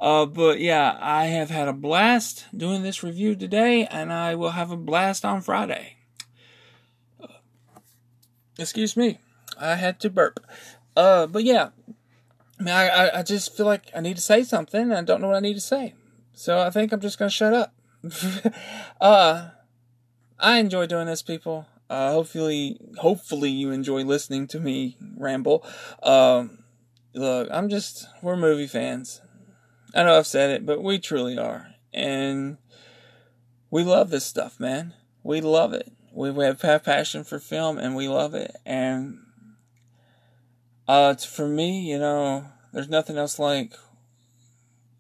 Uh, 0.01 0.27
but 0.27 0.61
yeah, 0.61 0.97
I 1.01 1.27
have 1.27 1.51
had 1.51 1.68
a 1.68 1.73
blast 1.73 2.47
doing 2.57 2.83
this 2.83 3.03
review 3.03 3.35
today, 3.35 3.87
and 3.87 4.12
I 4.12 4.35
will 4.37 4.51
have 4.51 4.71
a 4.71 4.77
blast 4.77 5.25
on 5.25 5.40
Friday. 5.40 5.98
Excuse 8.59 8.97
me, 8.97 9.21
I 9.59 9.77
had 9.77 10.01
to 10.01 10.11
burp. 10.11 10.40
Uh, 10.97 11.29
but 11.29 11.44
yeah, 11.44 11.71
I 12.59 12.62
mean, 12.62 12.75
I, 12.75 13.18
I 13.18 13.23
just 13.23 13.57
feel 13.57 13.66
like 13.66 13.90
I 13.94 14.01
need 14.01 14.16
to 14.16 14.23
say 14.23 14.42
something. 14.42 14.81
And 14.81 14.94
I 14.94 15.03
don't 15.03 15.21
know 15.21 15.29
what 15.29 15.37
I 15.37 15.40
need 15.40 15.55
to 15.55 15.61
say, 15.61 15.94
so 16.33 16.61
I 16.61 16.71
think 16.71 16.92
I'm 16.92 17.01
just 17.01 17.18
gonna 17.18 17.31
shut 17.31 17.55
up. 17.55 17.73
uh, 19.01 19.51
I 20.40 20.59
enjoy 20.59 20.87
doing 20.87 21.07
this, 21.07 21.23
people. 21.23 21.66
Uh, 21.88 22.12
hopefully, 22.12 22.79
hopefully 22.99 23.51
you 23.51 23.71
enjoy 23.71 24.03
listening 24.03 24.47
to 24.49 24.61
me 24.61 24.97
ramble. 25.16 25.64
Um, 26.03 26.64
look, 27.14 27.49
I'm 27.53 27.68
just 27.68 28.07
we're 28.23 28.37
movie 28.37 28.66
fans. 28.66 29.21
I 29.94 30.03
know 30.03 30.18
I've 30.18 30.27
said 30.27 30.51
it, 30.51 30.66
but 30.66 30.83
we 30.83 30.99
truly 30.99 31.38
are, 31.38 31.68
and 31.94 32.59
we 33.71 33.85
love 33.85 34.11
this 34.11 34.27
stuff, 34.27 34.59
man. 34.59 34.94
We 35.23 35.40
love 35.40 35.73
it. 35.73 35.92
We 36.12 36.33
have 36.44 36.85
passion 36.85 37.25
for 37.25 37.38
film, 37.38 37.79
and 37.79 37.94
we 37.94 38.09
love 38.09 38.35
it. 38.35 38.57
And 38.64 39.18
uh, 40.87 41.14
for 41.14 41.47
me, 41.47 41.81
you 41.90 41.99
know, 41.99 42.47
there's 42.73 42.88
nothing 42.88 43.16
else 43.16 43.38
like 43.38 43.75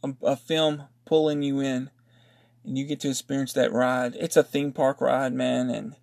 a, 0.04 0.12
a 0.22 0.36
film 0.36 0.84
pulling 1.04 1.42
you 1.42 1.60
in, 1.60 1.90
and 2.64 2.78
you 2.78 2.86
get 2.86 3.00
to 3.00 3.08
experience 3.08 3.52
that 3.54 3.72
ride. 3.72 4.14
It's 4.16 4.36
a 4.36 4.42
theme 4.42 4.72
park 4.72 5.00
ride, 5.00 5.32
man, 5.32 5.70
and 5.70 5.96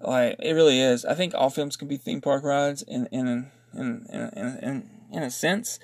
like 0.00 0.36
it 0.38 0.52
really 0.52 0.80
is. 0.80 1.04
I 1.04 1.14
think 1.14 1.34
all 1.34 1.50
films 1.50 1.76
can 1.76 1.88
be 1.88 1.96
theme 1.96 2.20
park 2.20 2.44
rides 2.44 2.82
in 2.82 3.06
in 3.06 3.50
in 3.74 4.06
in 4.12 4.30
in 4.36 4.58
in, 4.62 4.90
in 5.12 5.22
a 5.22 5.30
sense, 5.30 5.78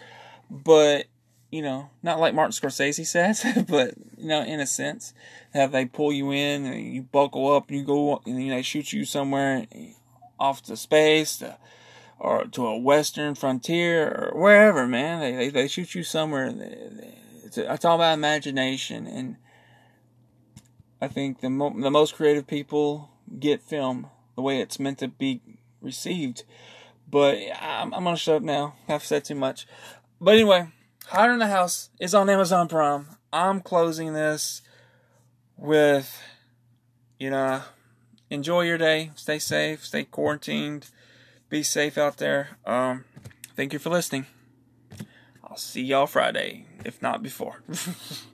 but 0.49 1.07
you 1.55 1.63
know, 1.63 1.89
not 2.03 2.19
like 2.19 2.35
Martin 2.35 2.51
Scorsese 2.51 3.07
says, 3.07 3.47
but 3.69 3.95
you 4.19 4.27
know, 4.27 4.43
in 4.43 4.59
a 4.59 4.67
sense, 4.67 5.15
have 5.53 5.71
they 5.71 5.85
pull 5.85 6.13
you 6.13 6.33
in 6.33 6.67
and 6.67 6.93
you 6.93 7.03
buckle 7.03 7.55
up 7.55 7.69
and 7.69 7.79
you 7.79 7.85
go 7.85 8.21
and 8.27 8.43
you 8.43 8.51
know, 8.51 8.57
they 8.57 8.63
shoot 8.63 8.93
you 8.93 9.05
somewhere 9.05 9.65
off 10.41 10.65
to 10.65 10.77
space 10.77 11.37
to, 11.37 11.57
or 12.19 12.47
to 12.47 12.67
a 12.67 12.77
western 12.77 13.37
frontier 13.37 14.33
or 14.33 14.41
wherever, 14.41 14.89
man. 14.89 15.21
They 15.21 15.37
they, 15.37 15.51
they 15.51 15.69
shoot 15.69 15.95
you 15.95 16.03
somewhere. 16.03 16.53
It's, 17.45 17.57
it's 17.57 17.85
all 17.85 17.95
about 17.95 18.15
imagination, 18.15 19.07
and 19.07 19.37
I 21.01 21.07
think 21.07 21.41
the 21.41 21.51
mo- 21.51 21.81
the 21.81 21.91
most 21.91 22.17
creative 22.17 22.49
people 22.49 23.11
get 23.39 23.63
film 23.63 24.09
the 24.35 24.43
way 24.43 24.61
it's 24.61 24.81
meant 24.81 24.99
to 24.99 25.07
be 25.07 25.41
received. 25.81 26.43
But 27.09 27.39
I'm, 27.61 27.95
I'm 27.95 28.03
gonna 28.03 28.17
shut 28.17 28.39
up 28.39 28.43
now. 28.43 28.75
I've 28.89 29.05
said 29.05 29.25
too 29.25 29.37
much. 29.37 29.69
But 30.21 30.35
anyway, 30.35 30.69
Hider 31.07 31.33
in 31.35 31.39
the 31.39 31.47
House 31.47 31.91
is 32.01 32.15
on 32.15 32.31
Amazon 32.31 32.69
Prime. 32.69 33.07
I'm 33.33 33.61
closing 33.61 34.15
this 34.15 34.63
with, 35.57 36.21
you 37.19 37.31
know, 37.31 37.63
enjoy 38.31 38.63
your 38.63 38.79
day. 38.79 39.11
Stay 39.15 39.39
safe. 39.39 39.85
Stay 39.85 40.05
quarantined. 40.05 40.91
Be 41.51 41.63
safe 41.63 41.99
out 41.99 42.17
there. 42.17 42.57
Um, 42.65 43.05
thank 43.55 43.73
you 43.73 43.79
for 43.79 43.91
listening. 43.91 44.27
I'll 45.43 45.57
see 45.57 45.83
y'all 45.83 46.07
Friday, 46.07 46.67
if 46.85 47.01
not 47.03 47.23
before. 47.23 47.63